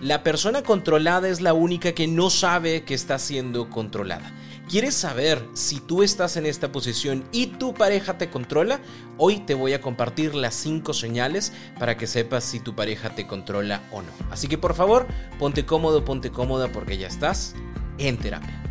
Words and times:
La 0.00 0.22
persona 0.22 0.62
controlada 0.62 1.28
es 1.28 1.42
la 1.42 1.52
única 1.52 1.92
que 1.92 2.06
no 2.06 2.30
sabe 2.30 2.84
que 2.84 2.94
está 2.94 3.18
siendo 3.18 3.68
controlada. 3.68 4.32
¿Quieres 4.66 4.94
saber 4.94 5.46
si 5.52 5.78
tú 5.78 6.02
estás 6.02 6.38
en 6.38 6.46
esta 6.46 6.72
posición 6.72 7.22
y 7.32 7.48
tu 7.48 7.74
pareja 7.74 8.16
te 8.16 8.30
controla? 8.30 8.80
Hoy 9.18 9.40
te 9.40 9.52
voy 9.52 9.74
a 9.74 9.82
compartir 9.82 10.34
las 10.34 10.54
5 10.54 10.94
señales 10.94 11.52
para 11.78 11.98
que 11.98 12.06
sepas 12.06 12.44
si 12.44 12.60
tu 12.60 12.74
pareja 12.74 13.14
te 13.14 13.26
controla 13.26 13.82
o 13.92 14.00
no. 14.00 14.08
Así 14.30 14.48
que 14.48 14.56
por 14.56 14.74
favor, 14.74 15.06
ponte 15.38 15.66
cómodo, 15.66 16.02
ponte 16.02 16.30
cómoda 16.30 16.68
porque 16.68 16.96
ya 16.96 17.06
estás 17.06 17.54
en 17.98 18.16
terapia. 18.16 18.69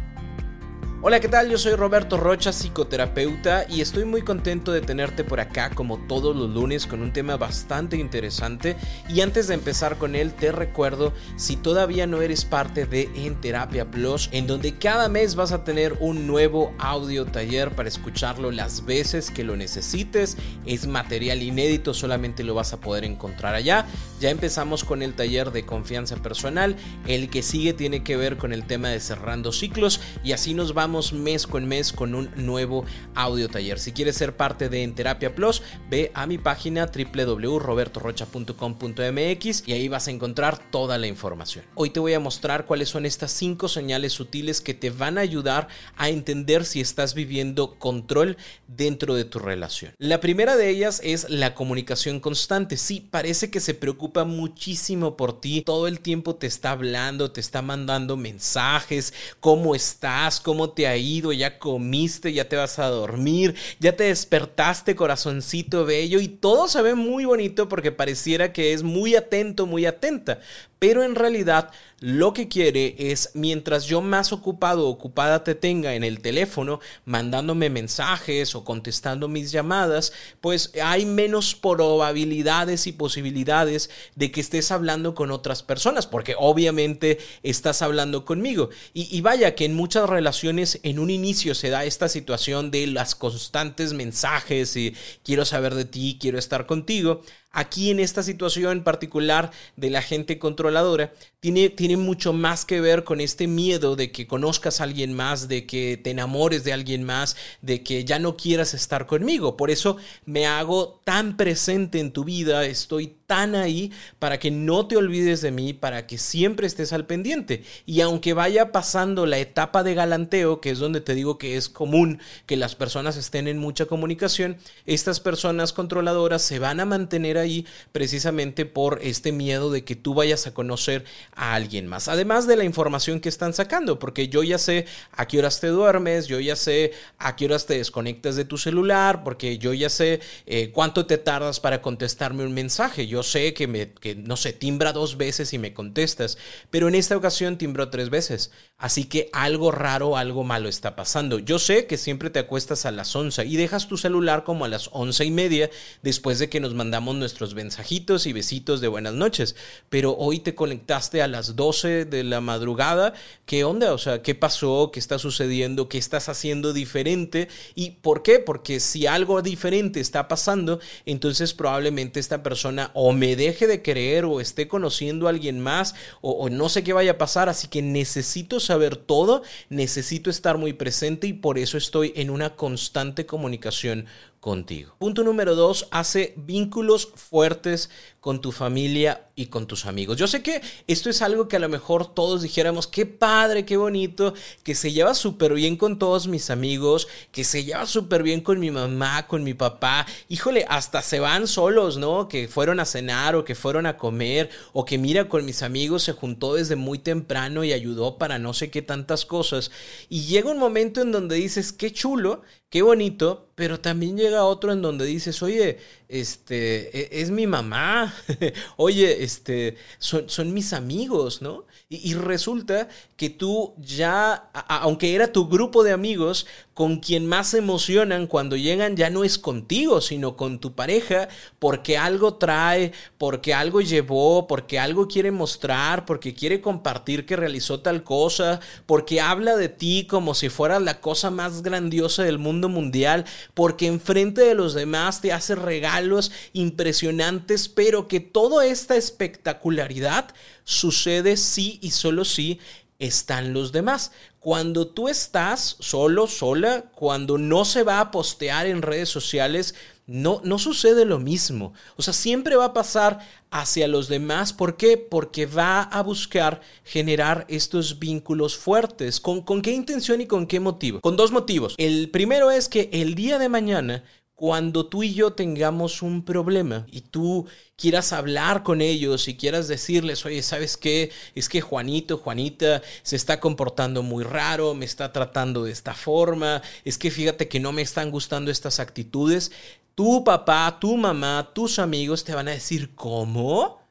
Hola, 1.02 1.22
¿qué 1.22 1.30
tal? 1.30 1.50
Yo 1.50 1.58
soy 1.58 1.76
Roberto 1.76 2.18
Rocha, 2.18 2.52
psicoterapeuta, 2.52 3.66
y 3.70 3.80
estoy 3.80 4.04
muy 4.04 4.22
contento 4.22 4.74
de 4.74 4.82
tenerte 4.82 5.24
por 5.24 5.40
acá 5.40 5.70
como 5.70 5.98
todos 5.98 6.36
los 6.36 6.50
lunes 6.50 6.86
con 6.88 7.02
un 7.02 7.14
tema 7.14 7.38
bastante 7.38 7.96
interesante. 7.96 8.76
Y 9.08 9.22
antes 9.22 9.48
de 9.48 9.54
empezar 9.54 9.98
con 9.98 10.14
él, 10.14 10.34
te 10.34 10.52
recuerdo, 10.52 11.14
si 11.38 11.56
todavía 11.56 12.06
no 12.06 12.22
eres 12.22 12.44
parte 12.44 12.86
de 12.86 13.10
En 13.16 13.40
Terapia 13.40 13.90
Plus, 13.90 14.28
en 14.34 14.46
donde 14.46 14.78
cada 14.78 15.08
mes 15.08 15.36
vas 15.36 15.54
a 15.54 15.64
tener 15.64 15.96
un 16.02 16.28
nuevo 16.28 16.74
audio 16.80 17.26
taller 17.26 17.72
para 17.72 17.88
escucharlo 17.88 18.52
las 18.52 18.86
veces 18.86 19.32
que 19.32 19.46
lo 19.46 19.56
necesites. 19.56 20.36
Es 20.66 20.86
material 20.86 21.42
inédito, 21.42 21.94
solamente 21.94 22.44
lo 22.44 22.56
vas 22.56 22.74
a 22.74 22.82
poder 22.82 23.06
encontrar 23.06 23.56
allá. 23.56 23.86
Ya 24.20 24.32
empezamos 24.32 24.84
con 24.84 25.02
el 25.02 25.14
taller 25.14 25.54
de 25.54 25.66
confianza 25.66 26.18
personal. 26.18 26.76
El 27.08 27.30
que 27.30 27.42
sigue 27.42 27.72
tiene 27.72 28.04
que 28.04 28.18
ver 28.18 28.36
con 28.36 28.52
el 28.52 28.66
tema 28.66 28.90
de 28.90 29.00
cerrando 29.00 29.54
ciclos 29.54 30.02
y 30.26 30.34
así 30.34 30.54
nos 30.54 30.74
vamos 30.74 30.89
mes 30.90 31.48
con 31.48 31.68
mes 31.68 31.94
con 31.94 32.16
un 32.16 32.32
nuevo 32.36 32.84
audio 33.16 33.48
taller. 33.48 33.80
Si 33.80 33.92
quieres 33.92 34.18
ser 34.18 34.36
parte 34.36 34.70
de 34.70 34.84
En 34.84 34.96
Terapia 34.96 35.36
Plus, 35.36 35.62
ve 35.90 36.12
a 36.14 36.26
mi 36.26 36.38
página 36.38 36.88
www.robertorocha.com.mx 36.88 39.68
y 39.68 39.74
ahí 39.74 39.88
vas 39.88 40.08
a 40.08 40.12
encontrar 40.12 40.60
toda 40.72 40.98
la 40.98 41.08
información. 41.08 41.66
Hoy 41.76 41.92
te 41.92 42.00
voy 42.00 42.14
a 42.14 42.20
mostrar 42.20 42.66
cuáles 42.66 42.90
son 42.90 43.06
estas 43.06 43.32
cinco 43.32 43.68
señales 43.68 44.14
sutiles 44.14 44.62
que 44.62 44.74
te 44.74 44.90
van 44.90 45.18
a 45.18 45.22
ayudar 45.22 45.68
a 45.96 46.10
entender 46.10 46.66
si 46.66 46.82
estás 46.82 47.14
viviendo 47.14 47.78
control 47.78 48.38
dentro 48.68 49.16
de 49.16 49.26
tu 49.26 49.40
relación. 49.40 49.94
La 49.98 50.20
primera 50.20 50.58
de 50.58 50.70
ellas 50.70 51.02
es 51.04 51.30
la 51.30 51.54
comunicación 51.54 52.20
constante. 52.20 52.78
Sí, 52.78 53.08
parece 53.10 53.52
que 53.52 53.60
se 53.60 53.74
preocupa 53.74 54.26
muchísimo 54.26 55.18
por 55.18 55.40
ti, 55.40 55.62
todo 55.62 55.88
el 55.88 56.00
tiempo 56.00 56.36
te 56.36 56.48
está 56.48 56.72
hablando, 56.72 57.32
te 57.32 57.42
está 57.42 57.62
mandando 57.62 58.18
mensajes, 58.18 59.14
cómo 59.40 59.76
estás, 59.76 60.40
cómo 60.40 60.72
te 60.72 60.79
ha 60.88 60.98
ido, 60.98 61.32
ya 61.32 61.60
comiste, 61.60 62.34
ya 62.34 62.48
te 62.48 62.56
vas 62.56 62.80
a 62.80 62.88
dormir, 62.88 63.56
ya 63.80 63.96
te 63.96 64.06
despertaste, 64.06 64.96
corazoncito 64.96 65.86
bello, 65.86 66.20
y 66.20 66.28
todo 66.28 66.68
se 66.68 66.82
ve 66.82 66.96
muy 66.96 67.26
bonito 67.26 67.70
porque 67.70 67.92
pareciera 67.92 68.54
que 68.54 68.74
es 68.74 68.84
muy 68.84 69.16
atento, 69.16 69.66
muy 69.66 69.86
atenta 69.86 70.40
pero 70.80 71.04
en 71.04 71.16
realidad 71.16 71.72
lo 72.02 72.34
que 72.34 72.48
quiere 72.48 72.96
es 72.98 73.32
mientras 73.34 73.86
yo 73.86 74.02
más 74.02 74.32
ocupado 74.32 74.88
o 74.88 74.90
ocupada 74.90 75.44
te 75.44 75.54
tenga 75.54 75.96
en 75.96 76.06
el 76.06 76.22
teléfono, 76.22 76.80
mandándome 77.04 77.70
mensajes 77.70 78.56
o 78.56 78.64
contestando 78.64 79.28
mis 79.28 79.52
llamadas, 79.52 80.14
pues 80.40 80.72
hay 80.82 81.06
menos 81.06 81.56
probabilidades 81.56 82.88
y 82.88 82.94
posibilidades 82.94 83.90
de 84.16 84.32
que 84.32 84.40
estés 84.40 84.72
hablando 84.72 85.14
con 85.14 85.32
otras 85.32 85.62
personas, 85.62 86.08
porque 86.08 86.36
obviamente 86.38 87.20
estás 87.44 87.82
hablando 87.82 88.24
conmigo. 88.24 88.70
Y, 88.94 89.16
y 89.16 89.20
vaya 89.20 89.56
que 89.56 89.66
en 89.66 89.76
muchas 89.76 90.10
relaciones 90.10 90.80
en 90.84 91.00
un 91.00 91.10
inicio 91.10 91.54
se 91.54 91.70
da 91.70 91.84
esta 91.84 92.08
situación 92.08 92.72
de 92.72 92.88
las 92.88 93.14
constantes 93.14 93.92
mensajes 93.92 94.76
y 94.78 94.96
quiero 95.24 95.44
saber 95.44 95.76
de 95.76 95.86
ti, 95.86 96.18
quiero 96.20 96.40
estar 96.40 96.66
contigo. 96.66 97.22
Aquí 97.52 97.90
en 97.90 98.00
esta 98.00 98.22
situación 98.22 98.78
en 98.78 98.84
particular 98.84 99.52
de 99.76 99.90
la 99.90 100.02
gente 100.02 100.38
controladora, 100.38 101.14
tiene, 101.40 101.70
tiene 101.70 101.98
mucho 101.98 102.32
más 102.32 102.64
que 102.64 102.80
ver 102.80 103.04
con 103.04 103.22
este 103.22 103.48
miedo 103.48 103.96
de 103.96 104.12
que 104.12 104.28
conozcas 104.28 104.80
a 104.80 104.84
alguien 104.84 105.14
más, 105.14 105.48
de 105.48 105.66
que 105.66 105.98
te 105.98 106.12
enamores 106.12 106.64
de 106.64 106.74
alguien 106.74 107.04
más, 107.04 107.36
de 107.62 107.84
que 107.84 108.06
ya 108.06 108.20
no 108.20 108.38
quieras 108.38 108.74
estar 108.74 109.08
conmigo. 109.08 109.58
Por 109.58 109.72
eso 109.72 109.98
me 110.26 110.46
hago 110.46 111.02
tan 111.04 111.38
presente 111.38 112.00
en 112.00 112.12
tu 112.12 112.24
vida, 112.24 112.66
estoy 112.66 113.19
tan 113.30 113.54
ahí 113.54 113.92
para 114.18 114.40
que 114.40 114.50
no 114.50 114.88
te 114.88 114.98
olvides 114.98 115.42
de 115.42 115.52
mí, 115.52 115.74
para 115.74 116.08
que 116.08 116.18
siempre 116.18 116.66
estés 116.66 116.94
al 116.94 117.06
pendiente. 117.06 117.62
Y 117.86 118.02
aunque 118.02 118.34
vaya 118.34 118.72
pasando 118.72 119.28
la 119.28 119.38
etapa 119.38 119.84
de 119.84 119.94
galanteo, 119.94 120.60
que 120.62 120.72
es 120.72 120.80
donde 120.80 121.00
te 121.00 121.14
digo 121.14 121.38
que 121.38 121.56
es 121.56 121.70
común 121.70 122.20
que 122.48 122.58
las 122.58 122.74
personas 122.74 123.18
estén 123.18 123.48
en 123.48 123.60
mucha 123.60 123.86
comunicación, 123.86 124.58
estas 124.88 125.20
personas 125.20 125.74
controladoras 125.74 126.42
se 126.42 126.58
van 126.58 126.80
a 126.80 126.86
mantener 126.86 127.38
ahí 127.38 127.68
precisamente 127.92 128.66
por 128.66 129.00
este 129.04 129.32
miedo 129.32 129.70
de 129.70 129.84
que 129.84 129.96
tú 129.96 130.16
vayas 130.16 130.48
a 130.48 130.56
conocer 130.56 131.06
a 131.36 131.54
alguien 131.54 131.86
más. 131.86 132.08
Además 132.08 132.48
de 132.48 132.56
la 132.56 132.64
información 132.64 133.20
que 133.20 133.30
están 133.30 133.54
sacando, 133.54 134.00
porque 134.00 134.28
yo 134.30 134.42
ya 134.42 134.58
sé 134.58 134.88
a 135.12 135.28
qué 135.28 135.38
horas 135.38 135.60
te 135.60 135.68
duermes, 135.68 136.26
yo 136.26 136.40
ya 136.40 136.56
sé 136.56 136.94
a 137.20 137.36
qué 137.36 137.46
horas 137.46 137.68
te 137.68 137.78
desconectas 137.78 138.36
de 138.36 138.46
tu 138.46 138.58
celular, 138.58 139.24
porque 139.24 139.60
yo 139.60 139.72
ya 139.72 139.90
sé 139.90 140.20
eh, 140.48 140.72
cuánto 140.74 141.06
te 141.06 141.20
tardas 141.20 141.60
para 141.60 141.84
contestarme 141.84 142.44
un 142.44 142.56
mensaje. 142.56 143.06
Yo 143.06 143.19
sé 143.24 143.54
que, 143.54 143.68
me, 143.68 143.92
que, 143.94 144.16
no 144.16 144.38
sé, 144.38 144.54
timbra 144.54 144.94
dos 144.94 145.18
veces 145.18 145.54
y 145.54 145.58
me 145.58 145.74
contestas, 145.74 146.38
pero 146.70 146.88
en 146.88 146.96
esta 146.96 147.18
ocasión 147.18 147.58
timbró 147.58 147.90
tres 147.90 148.10
veces. 148.10 148.52
Así 148.78 149.04
que 149.04 149.30
algo 149.34 149.72
raro, 149.72 150.16
algo 150.16 150.44
malo 150.44 150.70
está 150.70 150.96
pasando. 150.96 151.40
Yo 151.40 151.60
sé 151.60 151.86
que 151.86 151.98
siempre 151.98 152.30
te 152.30 152.40
acuestas 152.40 152.86
a 152.86 152.92
las 152.92 153.14
11 153.14 153.46
y 153.46 153.58
dejas 153.58 153.88
tu 153.88 153.98
celular 153.98 154.46
como 154.46 154.64
a 154.64 154.70
las 154.70 154.90
once 154.94 155.26
y 155.26 155.32
media 155.32 155.70
después 156.02 156.40
de 156.40 156.50
que 156.50 156.62
nos 156.62 156.74
mandamos 156.74 157.16
nuestros 157.16 157.56
mensajitos 157.56 158.26
y 158.26 158.32
besitos 158.32 158.80
de 158.80 158.88
buenas 158.88 159.14
noches, 159.14 159.56
pero 159.90 160.16
hoy 160.18 160.40
te 160.40 160.56
conectaste 160.56 161.22
a 161.22 161.28
las 161.28 161.58
12 161.58 162.06
de 162.06 162.24
la 162.24 162.40
madrugada. 162.40 163.14
¿Qué 163.46 163.64
onda? 163.66 163.94
O 163.94 163.98
sea, 163.98 164.22
¿qué 164.22 164.34
pasó? 164.34 164.92
¿Qué 164.94 165.00
está 165.00 165.20
sucediendo? 165.20 165.90
¿Qué 165.90 165.98
estás 165.98 166.30
haciendo 166.30 166.72
diferente? 166.72 167.50
¿Y 167.76 167.92
por 167.92 168.24
qué? 168.24 168.40
Porque 168.40 168.80
si 168.80 169.08
algo 169.08 169.42
diferente 169.42 170.00
está 170.00 170.28
pasando, 170.28 170.80
entonces 171.06 171.54
probablemente 171.54 172.20
esta 172.20 172.44
persona 172.44 172.92
o 172.94 173.09
me 173.14 173.36
deje 173.36 173.68
de 173.68 173.82
creer 173.82 174.26
o 174.26 174.42
esté 174.42 174.68
conociendo 174.68 175.28
a 175.28 175.30
alguien 175.30 175.60
más 175.60 175.96
o, 176.22 176.50
no 176.50 176.70
sé 176.70 176.84
qué 176.84 176.94
vaya 176.94 177.12
a 177.12 177.18
pasar, 177.18 177.50
así 177.50 177.68
que 177.68 177.82
necesito 177.82 178.60
saber 178.60 178.96
todo, 178.96 179.44
necesito 179.70 180.30
estar 180.30 180.58
muy 180.58 180.74
presente 180.74 181.28
y 181.28 181.34
por 181.34 181.58
eso 181.58 181.78
estoy 181.78 182.14
en 182.16 182.30
una 182.30 182.56
constante 182.56 183.26
comunicación 183.26 184.06
contigo. 184.40 184.96
Punto 185.00 185.24
número 185.24 185.56
dos, 185.56 185.88
hace 185.92 186.34
vínculos 186.38 187.10
fuertes 187.16 187.90
con 188.20 188.42
tu 188.42 188.52
familia 188.52 189.28
y 189.36 189.48
con 189.48 189.68
tus 189.68 189.86
amigos. 189.86 190.18
Yo 190.18 190.28
sé 190.28 190.44
que 190.44 190.62
esto 190.88 191.10
es 191.10 191.22
algo 191.22 191.48
que 191.48 191.56
a 191.56 191.60
lo 191.60 191.70
mejor 191.70 192.14
todos 192.14 192.42
dijéramos, 192.42 192.88
qué 192.88 193.06
padre, 193.06 193.66
qué 193.66 193.78
bonito, 193.78 194.34
que 194.64 194.76
se 194.76 194.92
lleva 194.92 195.14
súper 195.14 195.54
bien 195.54 195.78
con 195.78 195.98
todos 196.00 196.28
mis 196.28 196.50
amigos, 196.50 197.08
que 197.32 197.44
se 197.46 197.64
lleva 197.64 197.86
súper 197.86 198.24
bien 198.24 198.42
con 198.42 198.60
mi 198.60 198.72
mamá, 198.72 199.28
con 199.28 199.44
mi 199.44 199.54
papá. 199.54 200.06
Híjole, 200.28 200.66
hasta 200.68 201.02
se 201.02 201.20
van 201.20 201.48
solos, 201.48 201.98
¿no? 201.98 202.28
Que 202.28 202.48
fueron 202.48 202.80
a 202.80 202.86
cenar 202.86 203.36
o 203.36 203.46
que 203.46 203.56
fueron 203.56 203.86
a 203.86 203.98
comer 203.98 204.50
o 204.74 204.84
que 204.84 204.98
mira 204.98 205.30
con 205.30 205.46
mis 205.46 205.64
amigos 205.64 206.04
se 206.04 206.14
juntó 206.14 206.56
desde 206.56 206.76
muy 206.76 207.00
temprano 207.00 207.64
y 207.64 207.74
ayudó 207.74 208.18
para 208.18 208.40
no 208.40 208.54
sé 208.54 208.70
qué 208.70 208.82
tantas 208.82 209.26
cosas. 209.26 209.72
Y 210.10 210.26
llega 210.26 210.52
un 210.52 210.60
momento 210.60 211.02
en 211.02 211.12
donde 211.12 211.36
dices, 211.36 211.72
qué 211.72 211.92
chulo, 211.92 212.42
qué 212.70 212.82
bonito, 212.82 213.50
pero 213.56 213.80
también 213.80 214.18
llega 214.18 214.46
otro 214.46 214.72
en 214.72 214.82
donde 214.82 215.06
dices, 215.06 215.42
oye, 215.44 215.80
este, 216.08 217.18
e, 217.18 217.22
es 217.22 217.32
mi 217.32 217.48
mamá, 217.48 218.14
oye, 218.78 219.24
este, 219.24 219.76
son, 219.98 220.30
son 220.30 220.54
mis 220.54 220.74
amigos, 220.74 221.42
¿no? 221.42 221.66
Y, 221.92 222.14
resulta 222.14 222.88
que 223.18 223.32
tú 223.32 223.74
ya, 223.80 224.52
aunque 224.68 225.16
era 225.16 225.34
tu 225.34 225.48
grupo 225.48 225.84
de 225.84 225.92
amigos, 225.92 226.46
con 226.76 227.00
quien 227.00 227.26
más 227.26 227.50
se 227.50 227.58
emocionan 227.58 228.28
cuando 228.28 228.56
llegan 228.56 228.96
ya 228.96 229.10
no 229.10 229.24
es 229.24 229.40
contigo, 229.40 230.00
sino 230.00 230.38
con 230.38 230.60
tu 230.60 230.76
pareja, 230.76 231.30
porque 231.58 231.98
algo 231.98 232.36
trae, 232.36 232.92
porque 233.18 233.56
algo 233.56 233.82
llevó, 233.82 234.46
porque 234.46 234.78
algo 234.78 235.08
quiere 235.08 235.32
mostrar, 235.32 236.06
porque 236.06 236.36
quiere 236.36 236.62
compartir 236.62 237.26
que 237.26 237.36
realizó 237.36 237.80
tal 237.80 238.04
cosa, 238.04 238.60
porque 238.86 239.20
habla 239.20 239.56
de 239.56 239.70
ti 239.70 240.06
como 240.08 240.36
si 240.36 240.50
fueras 240.50 240.84
la 240.84 241.02
cosa 241.02 241.32
más 241.32 241.64
grandiosa 241.64 242.22
del 242.22 242.38
mundo 242.38 242.70
mundial, 242.70 243.26
porque 243.56 243.88
enfrente 243.88 244.42
de 244.42 244.54
los 244.54 244.76
demás 244.76 245.22
te 245.22 245.34
hace 245.34 245.56
regalos 245.56 246.32
impresionantes, 246.54 247.68
pero 247.68 248.08
que 248.08 248.20
toda 248.20 248.68
esta 248.68 248.96
espectacularidad 248.96 250.36
sucede 250.70 251.36
y 251.82 251.92
solo 251.92 252.26
sí 252.26 252.60
están 253.00 253.54
los 253.54 253.72
demás. 253.72 254.12
Cuando 254.40 254.88
tú 254.88 255.08
estás 255.08 255.78
solo, 255.80 256.28
sola, 256.28 256.86
cuando 256.96 257.38
no 257.38 257.66
se 257.66 257.84
va 257.84 258.00
a 258.00 258.12
postear 258.12 258.68
en 258.68 258.82
redes 258.82 259.10
sociales, 259.10 259.76
no, 260.06 260.42
no 260.44 260.58
sucede 260.58 261.06
lo 261.06 261.20
mismo. 261.20 261.74
O 261.96 262.02
sea, 262.02 262.14
siempre 262.14 262.56
va 262.56 262.66
a 262.66 262.74
pasar 262.74 263.20
hacia 263.52 263.88
los 263.88 264.08
demás. 264.08 264.54
¿Por 264.54 264.76
qué? 264.76 264.98
Porque 264.98 265.46
va 265.46 265.82
a 265.84 266.02
buscar 266.02 266.62
generar 266.84 267.46
estos 267.48 268.00
vínculos 268.00 268.58
fuertes. 268.58 269.20
¿Con, 269.20 269.42
¿Con 269.42 269.62
qué 269.62 269.72
intención 269.72 270.20
y 270.22 270.26
con 270.26 270.48
qué 270.48 270.60
motivo? 270.60 271.00
Con 271.02 271.16
dos 271.16 271.32
motivos. 271.32 271.76
El 271.78 272.10
primero 272.10 272.50
es 272.50 272.70
que 272.70 272.90
el 272.92 273.14
día 273.14 273.38
de 273.38 273.50
mañana 273.50 274.04
cuando 274.40 274.86
tú 274.86 275.04
y 275.04 275.14
yo 275.14 275.34
tengamos 275.34 276.02
un 276.02 276.24
problema 276.24 276.88
y 276.90 277.02
tú 277.02 277.46
quieras 277.76 278.14
hablar 278.14 278.64
con 278.64 278.80
ellos 278.80 279.28
y 279.28 279.36
quieras 279.36 279.68
decirles, 279.68 280.26
oye, 280.26 280.42
¿sabes 280.44 280.78
qué? 280.78 281.12
Es 281.36 281.50
que 281.50 281.60
Juanito, 281.60 282.18
Juanita 282.18 282.82
se 283.04 283.18
está 283.18 283.42
comportando 283.42 284.02
muy 284.02 284.24
raro, 284.24 284.76
me 284.76 284.86
está 284.86 285.12
tratando 285.12 285.66
de 285.66 285.74
esta 285.74 285.94
forma, 285.94 286.62
es 286.86 286.98
que 286.98 287.12
fíjate 287.12 287.50
que 287.50 287.60
no 287.60 287.74
me 287.74 287.82
están 287.82 288.12
gustando 288.12 288.50
estas 288.50 288.80
actitudes. 288.80 289.52
Tu 289.94 290.24
papá, 290.24 290.78
tu 290.80 290.96
mamá, 290.96 291.52
tus 291.54 291.78
amigos 291.78 292.24
te 292.24 292.34
van 292.34 292.48
a 292.48 292.52
decir, 292.52 292.96
¿cómo? 292.96 293.82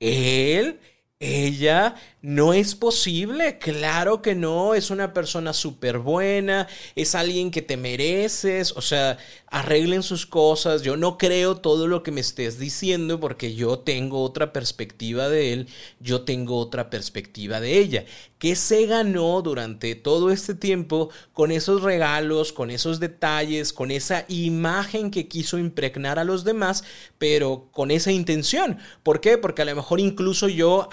¿Él? 0.00 0.80
¿Ella? 1.24 1.94
No 2.20 2.52
es 2.52 2.74
posible, 2.74 3.58
claro 3.58 4.22
que 4.22 4.34
no, 4.36 4.74
es 4.74 4.90
una 4.90 5.12
persona 5.12 5.52
súper 5.52 5.98
buena, 5.98 6.68
es 6.94 7.14
alguien 7.16 7.50
que 7.50 7.62
te 7.62 7.76
mereces, 7.76 8.72
o 8.76 8.80
sea, 8.80 9.18
arreglen 9.48 10.04
sus 10.04 10.24
cosas, 10.24 10.82
yo 10.82 10.96
no 10.96 11.18
creo 11.18 11.56
todo 11.56 11.88
lo 11.88 12.02
que 12.04 12.12
me 12.12 12.20
estés 12.20 12.58
diciendo 12.60 13.18
porque 13.18 13.54
yo 13.54 13.80
tengo 13.80 14.22
otra 14.22 14.52
perspectiva 14.52 15.28
de 15.28 15.52
él, 15.52 15.68
yo 15.98 16.22
tengo 16.22 16.58
otra 16.58 16.90
perspectiva 16.90 17.60
de 17.60 17.78
ella. 17.78 18.04
¿Qué 18.38 18.56
se 18.56 18.86
ganó 18.86 19.40
durante 19.42 19.94
todo 19.94 20.30
este 20.32 20.54
tiempo 20.54 21.10
con 21.32 21.52
esos 21.52 21.82
regalos, 21.82 22.52
con 22.52 22.70
esos 22.70 22.98
detalles, 22.98 23.72
con 23.72 23.92
esa 23.92 24.24
imagen 24.28 25.10
que 25.12 25.28
quiso 25.28 25.58
impregnar 25.58 26.18
a 26.18 26.24
los 26.24 26.42
demás, 26.42 26.82
pero 27.18 27.68
con 27.72 27.92
esa 27.92 28.10
intención? 28.10 28.78
¿Por 29.04 29.20
qué? 29.20 29.38
Porque 29.38 29.62
a 29.62 29.64
lo 29.64 29.76
mejor 29.76 30.00
incluso 30.00 30.48
yo 30.48 30.88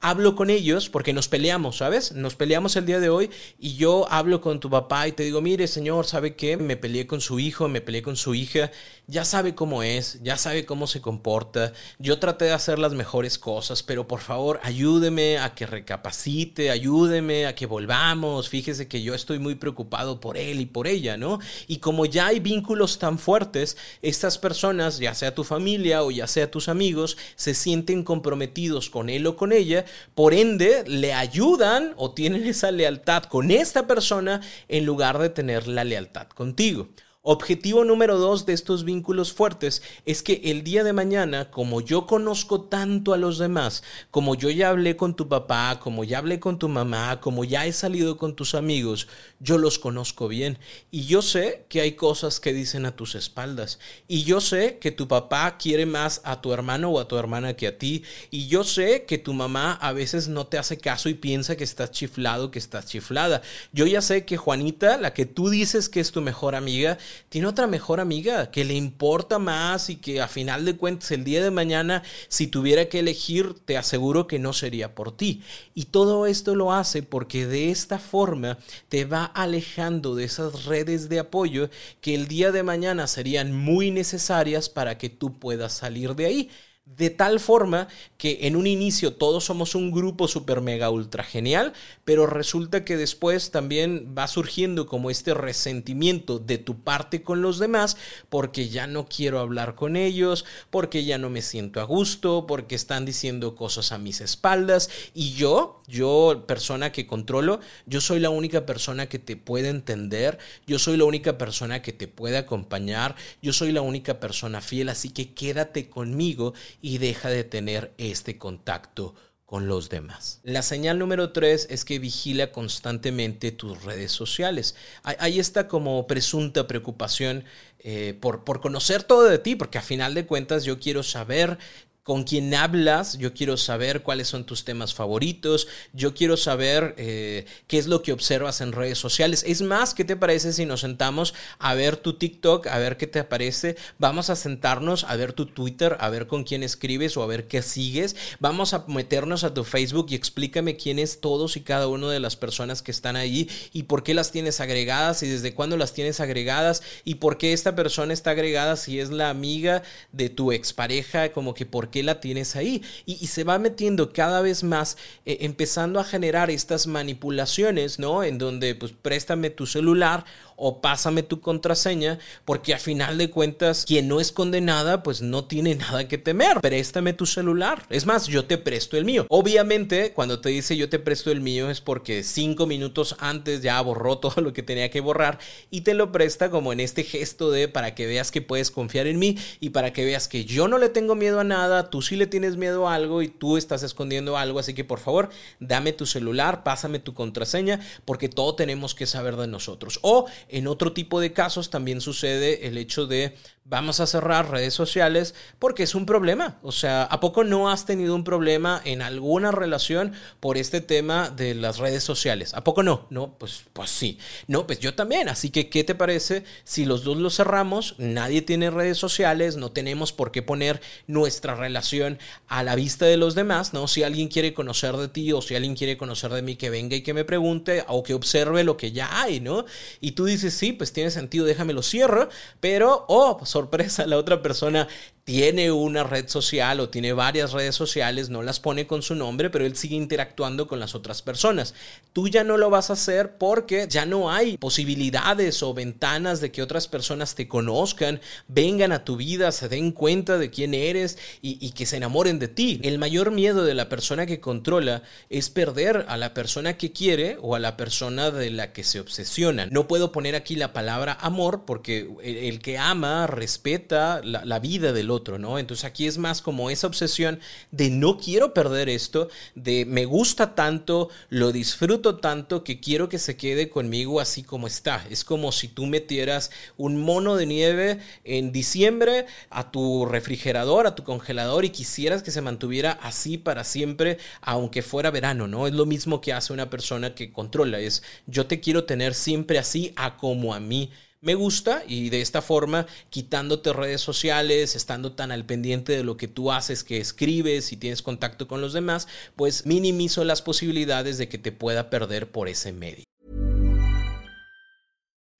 hablo 0.00 0.36
con 0.36 0.50
ellos 0.50 0.88
porque 0.88 1.12
nos 1.12 1.28
peleamos, 1.28 1.78
¿sabes? 1.78 2.12
Nos 2.12 2.34
peleamos 2.34 2.76
el 2.76 2.86
día 2.86 3.00
de 3.00 3.08
hoy 3.08 3.30
y 3.58 3.76
yo 3.76 4.06
hablo 4.10 4.40
con 4.40 4.60
tu 4.60 4.70
papá 4.70 5.08
y 5.08 5.12
te 5.12 5.22
digo, 5.22 5.40
mire, 5.40 5.66
señor, 5.66 6.06
¿sabe 6.06 6.34
qué? 6.34 6.56
Me 6.56 6.76
peleé 6.76 7.06
con 7.06 7.20
su 7.20 7.38
hijo, 7.38 7.68
me 7.68 7.80
peleé 7.80 8.02
con 8.02 8.16
su 8.16 8.34
hija, 8.34 8.70
ya 9.06 9.24
sabe 9.24 9.54
cómo 9.54 9.82
es, 9.82 10.18
ya 10.22 10.36
sabe 10.38 10.64
cómo 10.64 10.86
se 10.86 11.00
comporta, 11.00 11.72
yo 11.98 12.18
traté 12.18 12.46
de 12.46 12.52
hacer 12.52 12.78
las 12.78 12.94
mejores 12.94 13.38
cosas, 13.38 13.82
pero 13.82 14.08
por 14.08 14.20
favor, 14.20 14.60
ayúdeme 14.62 15.38
a 15.38 15.54
que 15.54 15.66
recapacite, 15.66 16.70
ayúdeme 16.70 17.46
a 17.46 17.54
que 17.54 17.66
volvamos, 17.66 18.48
fíjese 18.48 18.88
que 18.88 19.02
yo 19.02 19.14
estoy 19.14 19.38
muy 19.38 19.56
preocupado 19.56 20.20
por 20.20 20.38
él 20.38 20.60
y 20.60 20.66
por 20.66 20.86
ella, 20.86 21.16
¿no? 21.16 21.38
Y 21.66 21.78
como 21.78 22.06
ya 22.06 22.28
hay 22.28 22.40
vínculos 22.40 22.98
tan 22.98 23.18
fuertes, 23.18 23.76
estas 24.00 24.38
personas, 24.38 24.98
ya 24.98 25.14
sea 25.14 25.34
tu 25.34 25.44
familia 25.44 26.02
o 26.02 26.10
ya 26.10 26.26
sea 26.26 26.50
tus 26.50 26.68
amigos, 26.68 27.18
se 27.36 27.54
sienten 27.54 28.04
comprometidos 28.04 28.88
con 28.88 29.10
él 29.10 29.26
o 29.26 29.36
con 29.36 29.52
ella, 29.52 29.84
por 30.14 30.32
ende, 30.32 30.84
le 30.86 31.12
ayudan 31.12 31.92
o 31.96 32.12
tienen 32.12 32.46
esa 32.46 32.70
lealtad 32.70 33.24
con 33.24 33.50
esta 33.50 33.86
persona 33.86 34.40
en 34.68 34.86
lugar 34.86 35.18
de 35.18 35.28
tener 35.28 35.68
la 35.68 35.84
lealtad 35.84 36.28
contigo. 36.28 36.88
Objetivo 37.26 37.86
número 37.86 38.18
dos 38.18 38.44
de 38.44 38.52
estos 38.52 38.84
vínculos 38.84 39.32
fuertes 39.32 39.80
es 40.04 40.22
que 40.22 40.42
el 40.44 40.62
día 40.62 40.84
de 40.84 40.92
mañana, 40.92 41.50
como 41.50 41.80
yo 41.80 42.06
conozco 42.06 42.60
tanto 42.60 43.14
a 43.14 43.16
los 43.16 43.38
demás, 43.38 43.82
como 44.10 44.34
yo 44.34 44.50
ya 44.50 44.68
hablé 44.68 44.98
con 44.98 45.16
tu 45.16 45.26
papá, 45.26 45.80
como 45.80 46.04
ya 46.04 46.18
hablé 46.18 46.38
con 46.38 46.58
tu 46.58 46.68
mamá, 46.68 47.22
como 47.22 47.44
ya 47.44 47.64
he 47.64 47.72
salido 47.72 48.18
con 48.18 48.36
tus 48.36 48.54
amigos, 48.54 49.08
yo 49.40 49.56
los 49.56 49.78
conozco 49.78 50.28
bien. 50.28 50.58
Y 50.90 51.06
yo 51.06 51.22
sé 51.22 51.64
que 51.70 51.80
hay 51.80 51.92
cosas 51.92 52.40
que 52.40 52.52
dicen 52.52 52.84
a 52.84 52.94
tus 52.94 53.14
espaldas. 53.14 53.78
Y 54.06 54.24
yo 54.24 54.42
sé 54.42 54.76
que 54.78 54.90
tu 54.90 55.08
papá 55.08 55.56
quiere 55.56 55.86
más 55.86 56.20
a 56.24 56.42
tu 56.42 56.52
hermano 56.52 56.90
o 56.90 57.00
a 57.00 57.08
tu 57.08 57.16
hermana 57.16 57.54
que 57.54 57.68
a 57.68 57.78
ti. 57.78 58.02
Y 58.30 58.48
yo 58.48 58.64
sé 58.64 59.06
que 59.06 59.16
tu 59.16 59.32
mamá 59.32 59.72
a 59.72 59.92
veces 59.92 60.28
no 60.28 60.46
te 60.46 60.58
hace 60.58 60.76
caso 60.76 61.08
y 61.08 61.14
piensa 61.14 61.56
que 61.56 61.64
estás 61.64 61.90
chiflado, 61.90 62.50
que 62.50 62.58
estás 62.58 62.84
chiflada. 62.84 63.40
Yo 63.72 63.86
ya 63.86 64.02
sé 64.02 64.26
que 64.26 64.36
Juanita, 64.36 64.98
la 64.98 65.14
que 65.14 65.24
tú 65.24 65.48
dices 65.48 65.88
que 65.88 66.00
es 66.00 66.12
tu 66.12 66.20
mejor 66.20 66.54
amiga, 66.54 66.98
tiene 67.28 67.46
otra 67.46 67.66
mejor 67.66 68.00
amiga 68.00 68.50
que 68.50 68.64
le 68.64 68.74
importa 68.74 69.38
más 69.38 69.90
y 69.90 69.96
que 69.96 70.20
a 70.20 70.28
final 70.28 70.64
de 70.64 70.76
cuentas 70.76 71.10
el 71.10 71.24
día 71.24 71.42
de 71.42 71.50
mañana 71.50 72.02
si 72.28 72.46
tuviera 72.46 72.88
que 72.88 73.00
elegir 73.00 73.54
te 73.64 73.76
aseguro 73.76 74.26
que 74.26 74.38
no 74.38 74.52
sería 74.52 74.94
por 74.94 75.16
ti. 75.16 75.42
Y 75.74 75.86
todo 75.86 76.26
esto 76.26 76.54
lo 76.54 76.72
hace 76.72 77.02
porque 77.02 77.46
de 77.46 77.70
esta 77.70 77.98
forma 77.98 78.58
te 78.88 79.04
va 79.04 79.24
alejando 79.24 80.14
de 80.14 80.24
esas 80.24 80.64
redes 80.64 81.08
de 81.08 81.18
apoyo 81.18 81.70
que 82.00 82.14
el 82.14 82.28
día 82.28 82.52
de 82.52 82.62
mañana 82.62 83.06
serían 83.06 83.52
muy 83.56 83.90
necesarias 83.90 84.68
para 84.68 84.98
que 84.98 85.08
tú 85.08 85.38
puedas 85.38 85.72
salir 85.72 86.14
de 86.14 86.26
ahí 86.26 86.50
de 86.86 87.10
tal 87.10 87.40
forma 87.40 87.88
que 88.18 88.40
en 88.42 88.56
un 88.56 88.66
inicio 88.66 89.14
todos 89.14 89.44
somos 89.44 89.74
un 89.74 89.90
grupo 89.90 90.28
super 90.28 90.60
mega 90.60 90.90
ultra 90.90 91.24
genial, 91.24 91.72
pero 92.04 92.26
resulta 92.26 92.84
que 92.84 92.96
después 92.96 93.50
también 93.50 94.14
va 94.16 94.28
surgiendo 94.28 94.86
como 94.86 95.10
este 95.10 95.34
resentimiento 95.34 96.38
de 96.38 96.58
tu 96.58 96.80
parte 96.80 97.22
con 97.22 97.42
los 97.42 97.58
demás 97.58 97.96
porque 98.28 98.68
ya 98.68 98.86
no 98.86 99.06
quiero 99.06 99.40
hablar 99.40 99.74
con 99.74 99.96
ellos, 99.96 100.44
porque 100.70 101.04
ya 101.04 101.18
no 101.18 101.30
me 101.30 101.42
siento 101.42 101.80
a 101.80 101.84
gusto, 101.84 102.46
porque 102.46 102.74
están 102.74 103.04
diciendo 103.04 103.56
cosas 103.56 103.92
a 103.92 103.98
mis 103.98 104.20
espaldas. 104.20 104.90
Y 105.14 105.32
yo, 105.32 105.80
yo 105.86 106.44
persona 106.46 106.92
que 106.92 107.06
controlo, 107.06 107.60
yo 107.86 108.00
soy 108.00 108.20
la 108.20 108.30
única 108.30 108.66
persona 108.66 109.06
que 109.06 109.18
te 109.18 109.36
puede 109.36 109.68
entender, 109.68 110.38
yo 110.66 110.78
soy 110.78 110.96
la 110.96 111.04
única 111.04 111.38
persona 111.38 111.82
que 111.82 111.92
te 111.92 112.08
puede 112.08 112.36
acompañar, 112.36 113.16
yo 113.42 113.52
soy 113.52 113.72
la 113.72 113.80
única 113.80 114.20
persona 114.20 114.60
fiel, 114.60 114.88
así 114.88 115.10
que 115.10 115.32
quédate 115.34 115.88
conmigo 115.88 116.54
y 116.80 116.98
deja 116.98 117.28
de 117.28 117.44
tener 117.44 117.92
este 117.98 118.38
contacto 118.38 119.14
con 119.44 119.68
los 119.68 119.88
demás. 119.88 120.40
La 120.42 120.62
señal 120.62 120.98
número 120.98 121.32
tres 121.32 121.66
es 121.70 121.84
que 121.84 121.98
vigila 121.98 122.50
constantemente 122.50 123.52
tus 123.52 123.84
redes 123.84 124.10
sociales. 124.10 124.74
Hay, 125.02 125.38
esta 125.38 125.68
como 125.68 126.06
presunta 126.06 126.66
preocupación 126.66 127.44
eh, 127.78 128.16
por, 128.20 128.44
por 128.44 128.60
conocer 128.60 129.02
todo 129.02 129.24
de 129.24 129.38
ti, 129.38 129.54
porque 129.54 129.78
a 129.78 129.82
final 129.82 130.14
de 130.14 130.26
cuentas 130.26 130.64
yo 130.64 130.78
quiero 130.78 131.02
saber 131.02 131.58
con 132.04 132.24
quién 132.24 132.54
hablas, 132.54 133.16
yo 133.16 133.32
quiero 133.32 133.56
saber 133.56 134.02
cuáles 134.02 134.28
son 134.28 134.44
tus 134.44 134.64
temas 134.64 134.92
favoritos, 134.92 135.66
yo 135.94 136.12
quiero 136.12 136.36
saber 136.36 136.94
eh, 136.98 137.46
qué 137.66 137.78
es 137.78 137.86
lo 137.86 138.02
que 138.02 138.12
observas 138.12 138.60
en 138.60 138.72
redes 138.72 138.98
sociales. 138.98 139.42
Es 139.46 139.62
más, 139.62 139.94
¿qué 139.94 140.04
te 140.04 140.14
parece 140.14 140.52
si 140.52 140.66
nos 140.66 140.82
sentamos 140.82 141.32
a 141.58 141.72
ver 141.72 141.96
tu 141.96 142.12
TikTok, 142.12 142.66
a 142.66 142.78
ver 142.78 142.98
qué 142.98 143.06
te 143.06 143.20
aparece? 143.20 143.76
Vamos 143.98 144.28
a 144.28 144.36
sentarnos 144.36 145.04
a 145.04 145.16
ver 145.16 145.32
tu 145.32 145.46
Twitter, 145.46 145.96
a 145.98 146.10
ver 146.10 146.26
con 146.26 146.44
quién 146.44 146.62
escribes 146.62 147.16
o 147.16 147.22
a 147.22 147.26
ver 147.26 147.48
qué 147.48 147.62
sigues. 147.62 148.16
Vamos 148.38 148.74
a 148.74 148.84
meternos 148.86 149.42
a 149.42 149.54
tu 149.54 149.64
Facebook 149.64 150.08
y 150.10 150.14
explícame 150.14 150.76
quiénes 150.76 151.22
todos 151.22 151.56
y 151.56 151.62
cada 151.62 151.88
uno 151.88 152.10
de 152.10 152.20
las 152.20 152.36
personas 152.36 152.82
que 152.82 152.90
están 152.90 153.16
ahí 153.16 153.48
y 153.72 153.84
por 153.84 154.02
qué 154.02 154.12
las 154.12 154.30
tienes 154.30 154.60
agregadas 154.60 155.22
y 155.22 155.28
desde 155.28 155.54
cuándo 155.54 155.78
las 155.78 155.94
tienes 155.94 156.20
agregadas 156.20 156.82
y 157.06 157.14
por 157.14 157.38
qué 157.38 157.54
esta 157.54 157.74
persona 157.74 158.12
está 158.12 158.32
agregada 158.32 158.76
si 158.76 159.00
es 159.00 159.08
la 159.08 159.30
amiga 159.30 159.82
de 160.12 160.28
tu 160.28 160.52
expareja, 160.52 161.32
como 161.32 161.54
que 161.54 161.64
por 161.64 161.93
qué 161.94 162.02
la 162.02 162.18
tienes 162.18 162.56
ahí? 162.56 162.82
Y, 163.06 163.28
se 163.28 163.44
va 163.44 163.56
metiendo 163.60 164.12
cada 164.12 164.40
vez 164.40 164.64
más, 164.64 164.96
eh, 165.26 165.38
empezando 165.42 166.00
a 166.00 166.04
generar 166.04 166.50
estas 166.50 166.88
manipulaciones, 166.88 168.00
¿no? 168.00 168.24
En 168.24 168.36
donde, 168.36 168.74
pues, 168.74 168.90
préstame 168.90 169.50
tu 169.50 169.64
celular 169.64 170.24
o 170.56 170.80
pásame 170.80 171.22
tu 171.22 171.40
contraseña, 171.40 172.18
porque 172.44 172.74
a 172.74 172.78
final 172.78 173.18
de 173.18 173.30
cuentas, 173.30 173.84
quien 173.86 174.08
no 174.08 174.20
es 174.20 174.32
condenada, 174.32 175.02
pues 175.02 175.22
no 175.22 175.44
tiene 175.44 175.74
nada 175.74 176.08
que 176.08 176.18
temer. 176.18 176.60
Préstame 176.60 177.12
tu 177.12 177.26
celular. 177.26 177.86
Es 177.90 178.06
más, 178.06 178.26
yo 178.26 178.44
te 178.44 178.58
presto 178.58 178.96
el 178.96 179.04
mío. 179.04 179.26
Obviamente, 179.28 180.12
cuando 180.12 180.40
te 180.40 180.48
dice 180.50 180.76
yo 180.76 180.88
te 180.88 180.98
presto 180.98 181.30
el 181.30 181.40
mío 181.40 181.70
es 181.70 181.80
porque 181.80 182.22
cinco 182.22 182.66
minutos 182.66 183.16
antes 183.18 183.62
ya 183.62 183.80
borró 183.80 184.18
todo 184.24 184.40
lo 184.40 184.52
que 184.52 184.62
tenía 184.62 184.90
que 184.90 185.00
borrar 185.00 185.38
y 185.70 185.82
te 185.82 185.94
lo 185.94 186.12
presta 186.12 186.50
como 186.50 186.72
en 186.72 186.80
este 186.80 187.04
gesto 187.04 187.50
de 187.50 187.68
para 187.68 187.94
que 187.94 188.06
veas 188.06 188.30
que 188.30 188.42
puedes 188.42 188.70
confiar 188.70 189.06
en 189.06 189.18
mí 189.18 189.36
y 189.60 189.70
para 189.70 189.92
que 189.92 190.04
veas 190.04 190.28
que 190.28 190.44
yo 190.44 190.68
no 190.68 190.78
le 190.78 190.88
tengo 190.88 191.14
miedo 191.14 191.40
a 191.40 191.44
nada, 191.44 191.90
tú 191.90 192.02
sí 192.02 192.16
le 192.16 192.26
tienes 192.26 192.56
miedo 192.56 192.88
a 192.88 192.94
algo 192.94 193.22
y 193.22 193.28
tú 193.28 193.56
estás 193.56 193.82
escondiendo 193.82 194.36
algo, 194.36 194.58
así 194.58 194.74
que 194.74 194.84
por 194.84 194.98
favor, 194.98 195.30
dame 195.60 195.92
tu 195.92 196.06
celular, 196.06 196.62
pásame 196.62 196.98
tu 196.98 197.14
contraseña, 197.14 197.80
porque 198.04 198.28
todo 198.28 198.54
tenemos 198.54 198.94
que 198.94 199.06
saber 199.06 199.36
de 199.36 199.46
nosotros. 199.46 199.98
O 200.02 200.26
en 200.48 200.66
otro 200.66 200.92
tipo 200.92 201.20
de 201.20 201.32
casos 201.32 201.70
también 201.70 202.00
sucede 202.00 202.66
el 202.66 202.78
hecho 202.78 203.06
de 203.06 203.36
vamos 203.66 203.98
a 203.98 204.06
cerrar 204.06 204.50
redes 204.50 204.74
sociales 204.74 205.34
porque 205.58 205.84
es 205.84 205.94
un 205.94 206.04
problema. 206.04 206.58
O 206.62 206.70
sea, 206.70 207.04
¿a 207.04 207.20
poco 207.20 207.44
no 207.44 207.70
has 207.70 207.86
tenido 207.86 208.14
un 208.14 208.22
problema 208.22 208.80
en 208.84 209.00
alguna 209.00 209.52
relación 209.52 210.12
por 210.38 210.58
este 210.58 210.82
tema 210.82 211.30
de 211.30 211.54
las 211.54 211.78
redes 211.78 212.04
sociales? 212.04 212.52
¿A 212.52 212.62
poco 212.62 212.82
no? 212.82 213.06
No, 213.08 213.38
pues, 213.38 213.64
pues 213.72 213.90
sí. 213.90 214.18
No, 214.48 214.66
pues 214.66 214.80
yo 214.80 214.94
también. 214.94 215.30
Así 215.30 215.48
que, 215.48 215.70
¿qué 215.70 215.82
te 215.82 215.94
parece 215.94 216.44
si 216.64 216.84
los 216.84 217.04
dos 217.04 217.16
lo 217.16 217.30
cerramos? 217.30 217.94
Nadie 217.96 218.42
tiene 218.42 218.70
redes 218.70 218.98
sociales, 218.98 219.56
no 219.56 219.72
tenemos 219.72 220.12
por 220.12 220.30
qué 220.30 220.42
poner 220.42 220.82
nuestra 221.06 221.54
relación 221.54 222.18
a 222.48 222.62
la 222.62 222.74
vista 222.74 223.06
de 223.06 223.16
los 223.16 223.34
demás, 223.34 223.72
¿no? 223.72 223.88
Si 223.88 224.02
alguien 224.02 224.28
quiere 224.28 224.52
conocer 224.52 224.96
de 224.98 225.08
ti 225.08 225.32
o 225.32 225.40
si 225.40 225.54
alguien 225.54 225.74
quiere 225.74 225.96
conocer 225.96 226.30
de 226.32 226.42
mí, 226.42 226.56
que 226.56 226.68
venga 226.68 226.96
y 226.96 227.02
que 227.02 227.14
me 227.14 227.24
pregunte 227.24 227.84
o 227.88 228.02
que 228.02 228.12
observe 228.12 228.62
lo 228.62 228.76
que 228.76 228.92
ya 228.92 229.22
hay, 229.22 229.40
¿no? 229.40 229.64
Y 230.02 230.12
tú 230.12 230.26
dices, 230.26 230.52
sí, 230.52 230.72
pues 230.72 230.92
tiene 230.92 231.10
sentido, 231.10 231.46
déjame 231.46 231.72
lo 231.72 231.82
cierro, 231.82 232.28
pero, 232.60 233.06
oh, 233.08 233.40
sorpresa, 233.54 234.04
la 234.06 234.18
otra 234.18 234.42
persona 234.42 234.88
tiene 235.24 235.72
una 235.72 236.04
red 236.04 236.28
social 236.28 236.80
o 236.80 236.90
tiene 236.90 237.14
varias 237.14 237.52
redes 237.52 237.74
sociales, 237.74 238.28
no 238.28 238.42
las 238.42 238.60
pone 238.60 238.86
con 238.86 239.00
su 239.00 239.14
nombre, 239.14 239.48
pero 239.48 239.64
él 239.64 239.74
sigue 239.74 239.96
interactuando 239.96 240.68
con 240.68 240.78
las 240.78 240.94
otras 240.94 241.22
personas. 241.22 241.74
Tú 242.12 242.28
ya 242.28 242.44
no 242.44 242.58
lo 242.58 242.68
vas 242.68 242.90
a 242.90 242.92
hacer 242.92 243.38
porque 243.38 243.86
ya 243.88 244.04
no 244.04 244.30
hay 244.30 244.58
posibilidades 244.58 245.62
o 245.62 245.72
ventanas 245.72 246.42
de 246.42 246.52
que 246.52 246.62
otras 246.62 246.88
personas 246.88 247.34
te 247.34 247.48
conozcan, 247.48 248.20
vengan 248.48 248.92
a 248.92 249.04
tu 249.04 249.16
vida, 249.16 249.50
se 249.50 249.70
den 249.70 249.92
cuenta 249.92 250.36
de 250.36 250.50
quién 250.50 250.74
eres 250.74 251.16
y, 251.40 251.70
que 251.70 251.86
se 251.86 251.96
enamoren 251.96 252.38
de 252.38 252.48
ti. 252.48 252.80
El 252.84 252.98
mayor 252.98 253.30
miedo 253.30 253.64
de 253.64 253.74
la 253.74 253.88
persona 253.88 254.26
que 254.26 254.40
controla 254.40 255.02
es 255.30 255.48
perder 255.48 256.04
a 256.06 256.18
la 256.18 256.34
persona 256.34 256.76
que 256.76 256.92
quiere 256.92 257.38
o 257.40 257.54
a 257.54 257.58
la 257.58 257.78
persona 257.78 258.30
de 258.30 258.50
la 258.50 258.74
que 258.74 258.84
se 258.84 259.00
obsesiona. 259.00 259.66
No 259.66 259.88
puedo 259.88 260.12
poner 260.12 260.34
aquí 260.34 260.54
la 260.54 260.74
palabra 260.74 261.16
amor 261.20 261.64
porque 261.64 262.10
el, 262.22 262.60
que 262.60 262.76
ama 262.76 263.26
respeta 263.26 264.20
la, 264.22 264.44
la 264.44 264.58
vida 264.58 264.92
del 264.92 265.10
otro, 265.10 265.13
¿no? 265.38 265.58
Entonces 265.58 265.84
aquí 265.84 266.06
es 266.06 266.18
más 266.18 266.42
como 266.42 266.70
esa 266.70 266.86
obsesión 266.86 267.40
de 267.70 267.90
no 267.90 268.18
quiero 268.18 268.54
perder 268.54 268.88
esto, 268.88 269.28
de 269.54 269.84
me 269.84 270.04
gusta 270.04 270.54
tanto, 270.54 271.08
lo 271.28 271.52
disfruto 271.52 272.16
tanto 272.16 272.64
que 272.64 272.80
quiero 272.80 273.08
que 273.08 273.18
se 273.18 273.36
quede 273.36 273.68
conmigo 273.68 274.20
así 274.20 274.42
como 274.42 274.66
está. 274.66 275.04
Es 275.10 275.24
como 275.24 275.52
si 275.52 275.68
tú 275.68 275.86
metieras 275.86 276.50
un 276.76 277.00
mono 277.00 277.36
de 277.36 277.46
nieve 277.46 277.98
en 278.24 278.52
diciembre 278.52 279.26
a 279.50 279.70
tu 279.70 280.06
refrigerador, 280.06 280.86
a 280.86 280.94
tu 280.94 281.04
congelador 281.04 281.64
y 281.64 281.70
quisieras 281.70 282.22
que 282.22 282.30
se 282.30 282.40
mantuviera 282.40 282.92
así 283.02 283.38
para 283.38 283.64
siempre, 283.64 284.18
aunque 284.40 284.82
fuera 284.82 285.10
verano, 285.10 285.46
¿no? 285.46 285.66
Es 285.66 285.74
lo 285.74 285.86
mismo 285.86 286.20
que 286.20 286.32
hace 286.32 286.52
una 286.52 286.70
persona 286.70 287.14
que 287.14 287.32
controla, 287.32 287.80
es 287.80 288.02
yo 288.26 288.46
te 288.46 288.60
quiero 288.60 288.84
tener 288.84 289.14
siempre 289.14 289.58
así 289.58 289.92
a 289.96 290.16
como 290.16 290.54
a 290.54 290.60
mí 290.60 290.90
me 291.24 291.34
gusta 291.34 291.82
y 291.86 292.10
de 292.10 292.20
esta 292.20 292.42
forma, 292.42 292.86
quitándote 293.10 293.72
redes 293.72 294.00
sociales, 294.00 294.76
estando 294.76 295.12
tan 295.12 295.32
al 295.32 295.44
pendiente 295.44 295.96
de 295.96 296.04
lo 296.04 296.16
que 296.16 296.28
tú 296.28 296.52
haces, 296.52 296.84
que 296.84 296.98
escribes 296.98 297.72
y 297.72 297.76
tienes 297.76 298.02
contacto 298.02 298.46
con 298.46 298.60
los 298.60 298.72
demás, 298.72 299.08
pues 299.34 299.66
minimizo 299.66 300.24
las 300.24 300.42
posibilidades 300.42 301.18
de 301.18 301.28
que 301.28 301.38
te 301.38 301.50
pueda 301.52 301.90
perder 301.90 302.30
por 302.30 302.48
ese 302.48 302.72
medio. 302.72 303.04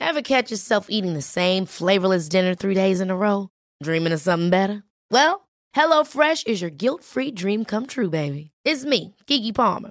Ever 0.01 0.23
catch 0.23 0.51
yourself 0.51 0.87
eating 0.91 1.15
the 1.15 1.23
same 1.23 1.67
flavorless 1.67 2.29
dinner 2.29 2.55
three 2.55 2.75
days 2.75 3.01
in 3.01 3.11
a 3.11 3.17
row? 3.17 3.49
Dreaming 3.83 4.13
of 4.13 4.21
something 4.21 4.51
better? 4.51 4.85
Well, 5.11 5.49
HelloFresh 5.75 6.47
is 6.47 6.61
your 6.61 6.71
guilt-free 6.71 7.33
dream 7.33 7.65
come 7.65 7.87
true, 7.87 8.11
baby. 8.11 8.51
It's 8.65 8.85
me, 8.85 9.15
Kiki 9.27 9.53
Palmer. 9.53 9.91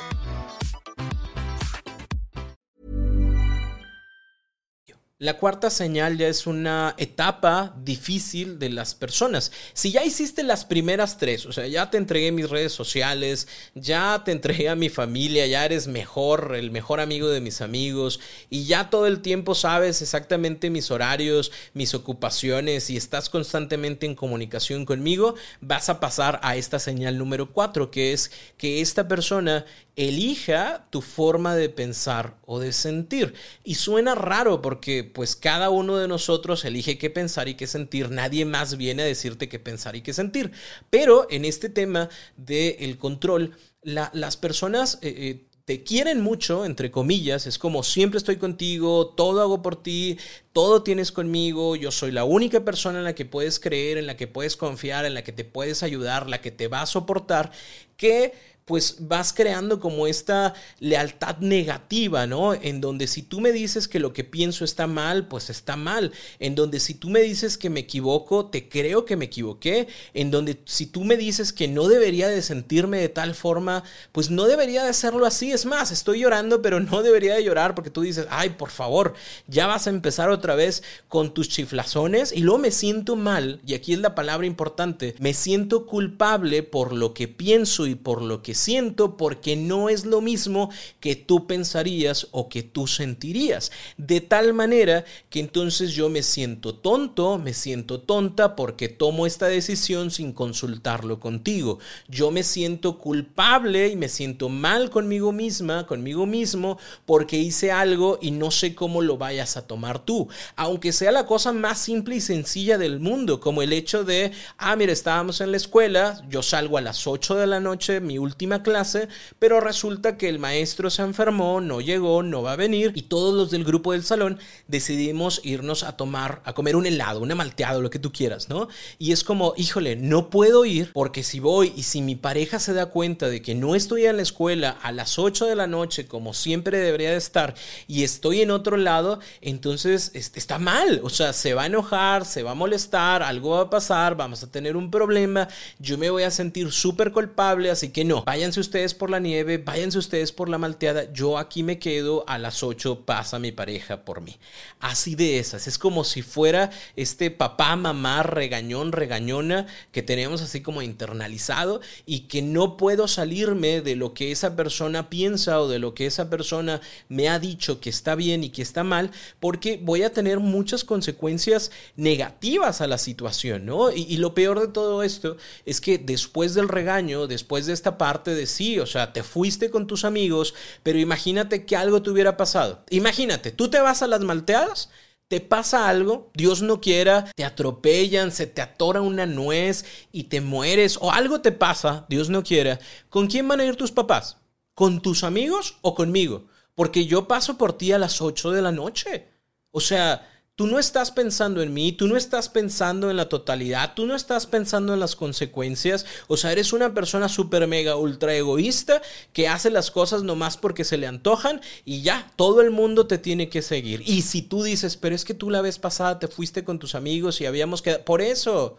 La 5.21 5.37
cuarta 5.37 5.69
señal 5.69 6.17
ya 6.17 6.27
es 6.27 6.47
una 6.47 6.95
etapa 6.97 7.75
difícil 7.83 8.57
de 8.57 8.71
las 8.71 8.95
personas. 8.95 9.51
Si 9.73 9.91
ya 9.91 10.03
hiciste 10.03 10.41
las 10.41 10.65
primeras 10.65 11.19
tres, 11.19 11.45
o 11.45 11.51
sea, 11.51 11.67
ya 11.67 11.91
te 11.91 11.99
entregué 11.99 12.31
mis 12.31 12.49
redes 12.49 12.71
sociales, 12.71 13.47
ya 13.75 14.23
te 14.25 14.31
entregué 14.31 14.67
a 14.67 14.75
mi 14.75 14.89
familia, 14.89 15.45
ya 15.45 15.63
eres 15.63 15.85
mejor, 15.85 16.55
el 16.55 16.71
mejor 16.71 16.99
amigo 16.99 17.29
de 17.29 17.39
mis 17.39 17.61
amigos 17.61 18.19
y 18.49 18.65
ya 18.65 18.89
todo 18.89 19.05
el 19.05 19.21
tiempo 19.21 19.53
sabes 19.53 20.01
exactamente 20.01 20.71
mis 20.71 20.89
horarios, 20.89 21.51
mis 21.75 21.93
ocupaciones 21.93 22.89
y 22.89 22.97
estás 22.97 23.29
constantemente 23.29 24.07
en 24.07 24.15
comunicación 24.15 24.85
conmigo, 24.85 25.35
vas 25.59 25.89
a 25.89 25.99
pasar 25.99 26.39
a 26.41 26.55
esta 26.55 26.79
señal 26.79 27.19
número 27.19 27.51
cuatro, 27.51 27.91
que 27.91 28.11
es 28.11 28.31
que 28.57 28.81
esta 28.81 29.07
persona 29.07 29.67
elija 29.95 30.87
tu 30.89 31.01
forma 31.01 31.55
de 31.55 31.69
pensar 31.69 32.37
o 32.45 32.59
de 32.59 32.73
sentir. 32.73 33.33
Y 33.63 33.75
suena 33.75 34.15
raro 34.15 34.61
porque 34.61 35.03
pues 35.03 35.35
cada 35.35 35.69
uno 35.69 35.97
de 35.97 36.07
nosotros 36.07 36.65
elige 36.65 36.97
qué 36.97 37.09
pensar 37.09 37.47
y 37.47 37.55
qué 37.55 37.67
sentir. 37.67 38.09
Nadie 38.09 38.45
más 38.45 38.77
viene 38.77 39.03
a 39.03 39.05
decirte 39.05 39.49
qué 39.49 39.59
pensar 39.59 39.95
y 39.95 40.01
qué 40.01 40.13
sentir. 40.13 40.51
Pero 40.89 41.27
en 41.29 41.45
este 41.45 41.69
tema 41.69 42.09
del 42.37 42.97
control, 42.97 43.55
las 43.83 44.37
personas... 44.37 44.99
Eh, 45.01 45.13
eh, 45.17 45.47
te 45.65 45.83
quieren 45.83 46.21
mucho, 46.21 46.65
entre 46.65 46.91
comillas, 46.91 47.47
es 47.47 47.57
como 47.57 47.83
siempre 47.83 48.17
estoy 48.17 48.37
contigo, 48.37 49.07
todo 49.15 49.41
hago 49.41 49.61
por 49.61 49.81
ti, 49.81 50.17
todo 50.53 50.83
tienes 50.83 51.11
conmigo, 51.11 51.75
yo 51.75 51.91
soy 51.91 52.11
la 52.11 52.23
única 52.23 52.65
persona 52.65 52.97
en 52.97 53.05
la 53.05 53.15
que 53.15 53.25
puedes 53.25 53.59
creer, 53.59 53.97
en 53.97 54.07
la 54.07 54.17
que 54.17 54.27
puedes 54.27 54.57
confiar, 54.57 55.05
en 55.05 55.13
la 55.13 55.23
que 55.23 55.31
te 55.31 55.45
puedes 55.45 55.83
ayudar, 55.83 56.27
la 56.27 56.41
que 56.41 56.51
te 56.51 56.67
va 56.67 56.81
a 56.81 56.87
soportar, 56.87 57.51
que 57.95 58.33
pues 58.65 58.97
vas 58.99 59.33
creando 59.33 59.79
como 59.79 60.07
esta 60.07 60.53
lealtad 60.79 61.37
negativa, 61.39 62.27
¿no? 62.27 62.53
En 62.53 62.81
donde 62.81 63.07
si 63.07 63.21
tú 63.21 63.41
me 63.41 63.51
dices 63.51 63.87
que 63.87 63.99
lo 63.99 64.13
que 64.13 64.23
pienso 64.23 64.63
está 64.63 64.87
mal, 64.87 65.27
pues 65.27 65.49
está 65.49 65.75
mal. 65.75 66.11
En 66.39 66.55
donde 66.55 66.79
si 66.79 66.93
tú 66.93 67.09
me 67.09 67.21
dices 67.21 67.57
que 67.57 67.69
me 67.69 67.81
equivoco, 67.81 68.45
te 68.45 68.69
creo 68.69 69.05
que 69.05 69.17
me 69.17 69.25
equivoqué. 69.25 69.87
En 70.13 70.31
donde 70.31 70.59
si 70.65 70.85
tú 70.85 71.03
me 71.03 71.17
dices 71.17 71.53
que 71.53 71.67
no 71.67 71.87
debería 71.87 72.27
de 72.29 72.41
sentirme 72.41 72.99
de 72.99 73.09
tal 73.09 73.35
forma, 73.35 73.83
pues 74.11 74.29
no 74.29 74.45
debería 74.45 74.83
de 74.83 74.89
hacerlo 74.89 75.25
así. 75.25 75.51
Es 75.51 75.65
más, 75.65 75.91
estoy 75.91 76.19
llorando, 76.19 76.61
pero 76.61 76.79
no 76.79 77.03
debería 77.03 77.35
de 77.35 77.43
llorar 77.43 77.75
porque 77.75 77.89
tú 77.89 78.01
dices, 78.01 78.27
ay, 78.29 78.51
por 78.51 78.69
favor, 78.69 79.13
ya 79.47 79.67
vas 79.67 79.87
a 79.87 79.89
empezar 79.89 80.29
otra 80.29 80.55
vez 80.55 80.83
con 81.07 81.33
tus 81.33 81.49
chiflazones 81.49 82.31
y 82.31 82.41
luego 82.41 82.59
me 82.59 82.71
siento 82.71 83.15
mal, 83.15 83.61
y 83.65 83.73
aquí 83.73 83.93
es 83.93 83.99
la 83.99 84.15
palabra 84.15 84.47
importante, 84.47 85.15
me 85.19 85.33
siento 85.33 85.85
culpable 85.85 86.63
por 86.63 86.93
lo 86.93 87.13
que 87.13 87.27
pienso 87.27 87.87
y 87.87 87.95
por 87.95 88.21
lo 88.21 88.41
que 88.41 88.50
siento 88.53 89.17
porque 89.17 89.55
no 89.55 89.89
es 89.89 90.05
lo 90.05 90.21
mismo 90.21 90.69
que 90.99 91.15
tú 91.15 91.47
pensarías 91.47 92.27
o 92.31 92.49
que 92.49 92.63
tú 92.63 92.87
sentirías. 92.87 93.71
De 93.97 94.21
tal 94.21 94.53
manera 94.53 95.05
que 95.29 95.39
entonces 95.39 95.91
yo 95.91 96.09
me 96.09 96.23
siento 96.23 96.75
tonto, 96.75 97.37
me 97.37 97.53
siento 97.53 98.01
tonta 98.01 98.55
porque 98.55 98.89
tomo 98.89 99.25
esta 99.25 99.47
decisión 99.47 100.11
sin 100.11 100.33
consultarlo 100.33 101.19
contigo. 101.19 101.79
Yo 102.07 102.31
me 102.31 102.43
siento 102.43 102.97
culpable 102.97 103.89
y 103.89 103.95
me 103.95 104.09
siento 104.09 104.49
mal 104.49 104.89
conmigo 104.89 105.31
misma, 105.31 105.85
conmigo 105.87 106.25
mismo, 106.25 106.77
porque 107.05 107.37
hice 107.37 107.71
algo 107.71 108.19
y 108.21 108.31
no 108.31 108.51
sé 108.51 108.75
cómo 108.75 109.01
lo 109.01 109.17
vayas 109.17 109.57
a 109.57 109.67
tomar 109.67 109.99
tú. 109.99 110.27
Aunque 110.55 110.91
sea 110.91 111.11
la 111.11 111.25
cosa 111.25 111.53
más 111.53 111.79
simple 111.79 112.15
y 112.15 112.21
sencilla 112.21 112.77
del 112.77 112.99
mundo, 112.99 113.39
como 113.39 113.61
el 113.61 113.73
hecho 113.73 114.03
de, 114.03 114.31
ah, 114.57 114.75
mira, 114.75 114.93
estábamos 114.93 115.41
en 115.41 115.51
la 115.51 115.57
escuela, 115.57 116.21
yo 116.29 116.41
salgo 116.41 116.77
a 116.77 116.81
las 116.81 117.07
8 117.07 117.35
de 117.35 117.47
la 117.47 117.59
noche, 117.59 117.99
mi 117.99 118.17
última 118.17 118.40
clase, 118.63 119.07
pero 119.39 119.59
resulta 119.59 120.17
que 120.17 120.27
el 120.27 120.39
maestro 120.39 120.89
se 120.89 121.03
enfermó, 121.03 121.61
no 121.61 121.79
llegó, 121.79 122.23
no 122.23 122.41
va 122.41 122.53
a 122.53 122.55
venir 122.55 122.91
y 122.95 123.03
todos 123.03 123.33
los 123.33 123.51
del 123.51 123.63
grupo 123.63 123.91
del 123.91 124.03
salón 124.03 124.39
decidimos 124.67 125.41
irnos 125.43 125.83
a 125.83 125.95
tomar, 125.95 126.41
a 126.43 126.53
comer 126.53 126.75
un 126.75 126.85
helado, 126.85 127.21
una 127.21 127.35
malteado, 127.35 127.81
lo 127.81 127.89
que 127.89 127.99
tú 127.99 128.11
quieras, 128.11 128.49
¿no? 128.49 128.67
Y 128.97 129.11
es 129.11 129.23
como, 129.23 129.53
híjole, 129.57 129.95
no 129.95 130.29
puedo 130.29 130.65
ir 130.65 130.91
porque 130.91 131.23
si 131.23 131.39
voy 131.39 131.71
y 131.75 131.83
si 131.83 132.01
mi 132.01 132.15
pareja 132.15 132.59
se 132.59 132.73
da 132.73 132.87
cuenta 132.87 133.29
de 133.29 133.41
que 133.41 133.53
no 133.53 133.75
estoy 133.75 134.05
en 134.05 134.17
la 134.17 134.23
escuela 134.23 134.77
a 134.81 134.91
las 134.91 135.19
8 135.19 135.45
de 135.45 135.55
la 135.55 135.67
noche 135.67 136.07
como 136.07 136.33
siempre 136.33 136.79
debería 136.79 137.11
de 137.11 137.17
estar 137.17 137.53
y 137.87 138.03
estoy 138.03 138.41
en 138.41 138.51
otro 138.51 138.77
lado, 138.77 139.19
entonces 139.41 140.11
está 140.15 140.57
mal, 140.57 140.99
o 141.03 141.09
sea, 141.09 141.33
se 141.33 141.53
va 141.53 141.63
a 141.63 141.67
enojar, 141.67 142.25
se 142.25 142.43
va 142.43 142.51
a 142.51 142.55
molestar, 142.55 143.21
algo 143.21 143.51
va 143.51 143.61
a 143.61 143.69
pasar, 143.69 144.15
vamos 144.15 144.43
a 144.43 144.51
tener 144.51 144.75
un 144.75 144.89
problema, 144.89 145.47
yo 145.79 145.97
me 145.97 146.09
voy 146.09 146.23
a 146.23 146.31
sentir 146.31 146.71
súper 146.71 147.11
culpable, 147.11 147.69
así 147.69 147.89
que 147.89 148.03
no, 148.03 148.23
váyanse 148.31 148.61
ustedes 148.61 148.93
por 148.93 149.09
la 149.09 149.19
nieve, 149.19 149.57
váyanse 149.57 149.97
ustedes 149.97 150.31
por 150.31 150.47
la 150.47 150.57
malteada, 150.57 151.11
yo 151.11 151.37
aquí 151.37 151.63
me 151.63 151.79
quedo, 151.79 152.23
a 152.29 152.37
las 152.37 152.63
8 152.63 153.01
pasa 153.05 153.39
mi 153.39 153.51
pareja 153.51 154.05
por 154.05 154.21
mí. 154.21 154.37
Así 154.79 155.15
de 155.15 155.37
esas, 155.37 155.67
es 155.67 155.77
como 155.77 156.05
si 156.05 156.21
fuera 156.21 156.69
este 156.95 157.29
papá, 157.29 157.75
mamá, 157.75 158.23
regañón, 158.23 158.93
regañona 158.93 159.67
que 159.91 160.01
tenemos 160.01 160.41
así 160.41 160.61
como 160.61 160.81
internalizado 160.81 161.81
y 162.05 162.29
que 162.29 162.41
no 162.41 162.77
puedo 162.77 163.09
salirme 163.09 163.81
de 163.81 163.97
lo 163.97 164.13
que 164.13 164.31
esa 164.31 164.55
persona 164.55 165.09
piensa 165.09 165.59
o 165.59 165.67
de 165.67 165.79
lo 165.79 165.93
que 165.93 166.05
esa 166.05 166.29
persona 166.29 166.79
me 167.09 167.27
ha 167.27 167.37
dicho 167.37 167.81
que 167.81 167.89
está 167.89 168.15
bien 168.15 168.45
y 168.45 168.49
que 168.49 168.61
está 168.61 168.85
mal, 168.85 169.11
porque 169.41 169.77
voy 169.83 170.03
a 170.03 170.13
tener 170.13 170.39
muchas 170.39 170.85
consecuencias 170.85 171.69
negativas 171.97 172.79
a 172.79 172.87
la 172.87 172.97
situación, 172.97 173.65
¿no? 173.65 173.91
Y, 173.91 174.03
y, 174.03 174.15
lo 174.15 174.33
peor 174.33 174.61
de 174.61 174.69
todo 174.69 175.03
esto 175.03 175.35
es 175.65 175.81
que 175.81 175.97
después 175.97 176.53
del 176.53 176.69
regaño, 176.69 177.27
después 177.27 177.65
de 177.65 177.73
esta 177.73 177.97
parte 177.97 178.20
de 178.29 178.45
sí, 178.45 178.77
o 178.77 178.85
sea, 178.85 179.11
te 179.11 179.23
fuiste 179.23 179.71
con 179.71 179.87
tus 179.87 180.05
amigos, 180.05 180.53
pero 180.83 180.99
imagínate 180.99 181.65
que 181.65 181.75
algo 181.75 182.03
te 182.03 182.11
hubiera 182.11 182.37
pasado. 182.37 182.83
Imagínate, 182.91 183.51
tú 183.51 183.69
te 183.69 183.79
vas 183.79 184.03
a 184.03 184.07
las 184.07 184.21
malteadas 184.21 184.89
te 185.31 185.39
pasa 185.39 185.87
algo, 185.87 186.29
Dios 186.33 186.61
no 186.61 186.81
quiera, 186.81 187.31
te 187.37 187.45
atropellan, 187.45 188.33
se 188.33 188.47
te 188.47 188.61
atora 188.61 188.99
una 188.99 189.25
nuez 189.25 189.85
y 190.11 190.23
te 190.23 190.41
mueres, 190.41 190.97
o 190.99 191.09
algo 191.09 191.39
te 191.39 191.53
pasa, 191.53 192.05
Dios 192.09 192.29
no 192.29 192.43
quiera, 192.43 192.81
¿con 193.07 193.27
quién 193.27 193.47
van 193.47 193.61
a 193.61 193.63
ir 193.63 193.77
tus 193.77 193.93
papás? 193.93 194.35
¿Con 194.73 195.01
tus 195.01 195.23
amigos 195.23 195.77
o 195.83 195.95
conmigo? 195.95 196.47
Porque 196.75 197.05
yo 197.05 197.29
paso 197.29 197.57
por 197.57 197.71
ti 197.71 197.93
a 197.93 197.97
las 197.97 198.21
8 198.21 198.51
de 198.51 198.61
la 198.61 198.73
noche. 198.73 199.29
O 199.71 199.79
sea, 199.79 200.27
Tú 200.61 200.67
no 200.67 200.77
estás 200.77 201.09
pensando 201.09 201.63
en 201.63 201.73
mí, 201.73 201.91
tú 201.91 202.07
no 202.07 202.15
estás 202.15 202.47
pensando 202.47 203.09
en 203.09 203.17
la 203.17 203.29
totalidad, 203.29 203.95
tú 203.95 204.05
no 204.05 204.15
estás 204.15 204.45
pensando 204.45 204.93
en 204.93 204.99
las 204.99 205.15
consecuencias. 205.15 206.05
O 206.27 206.37
sea, 206.37 206.51
eres 206.51 206.71
una 206.71 206.93
persona 206.93 207.29
súper 207.29 207.65
mega 207.65 207.95
ultra 207.95 208.35
egoísta 208.35 209.01
que 209.33 209.47
hace 209.47 209.71
las 209.71 209.89
cosas 209.89 210.21
nomás 210.21 210.57
porque 210.57 210.83
se 210.83 210.99
le 210.99 211.07
antojan 211.07 211.61
y 211.83 212.03
ya, 212.03 212.31
todo 212.35 212.61
el 212.61 212.69
mundo 212.69 213.07
te 213.07 213.17
tiene 213.17 213.49
que 213.49 213.63
seguir. 213.63 214.03
Y 214.05 214.21
si 214.21 214.43
tú 214.43 214.61
dices, 214.61 214.97
pero 214.97 215.15
es 215.15 215.25
que 215.25 215.33
tú 215.33 215.49
la 215.49 215.61
vez 215.61 215.79
pasada 215.79 216.19
te 216.19 216.27
fuiste 216.27 216.63
con 216.63 216.77
tus 216.77 216.93
amigos 216.93 217.41
y 217.41 217.47
habíamos 217.47 217.81
quedado... 217.81 218.05
Por 218.05 218.21
eso, 218.21 218.77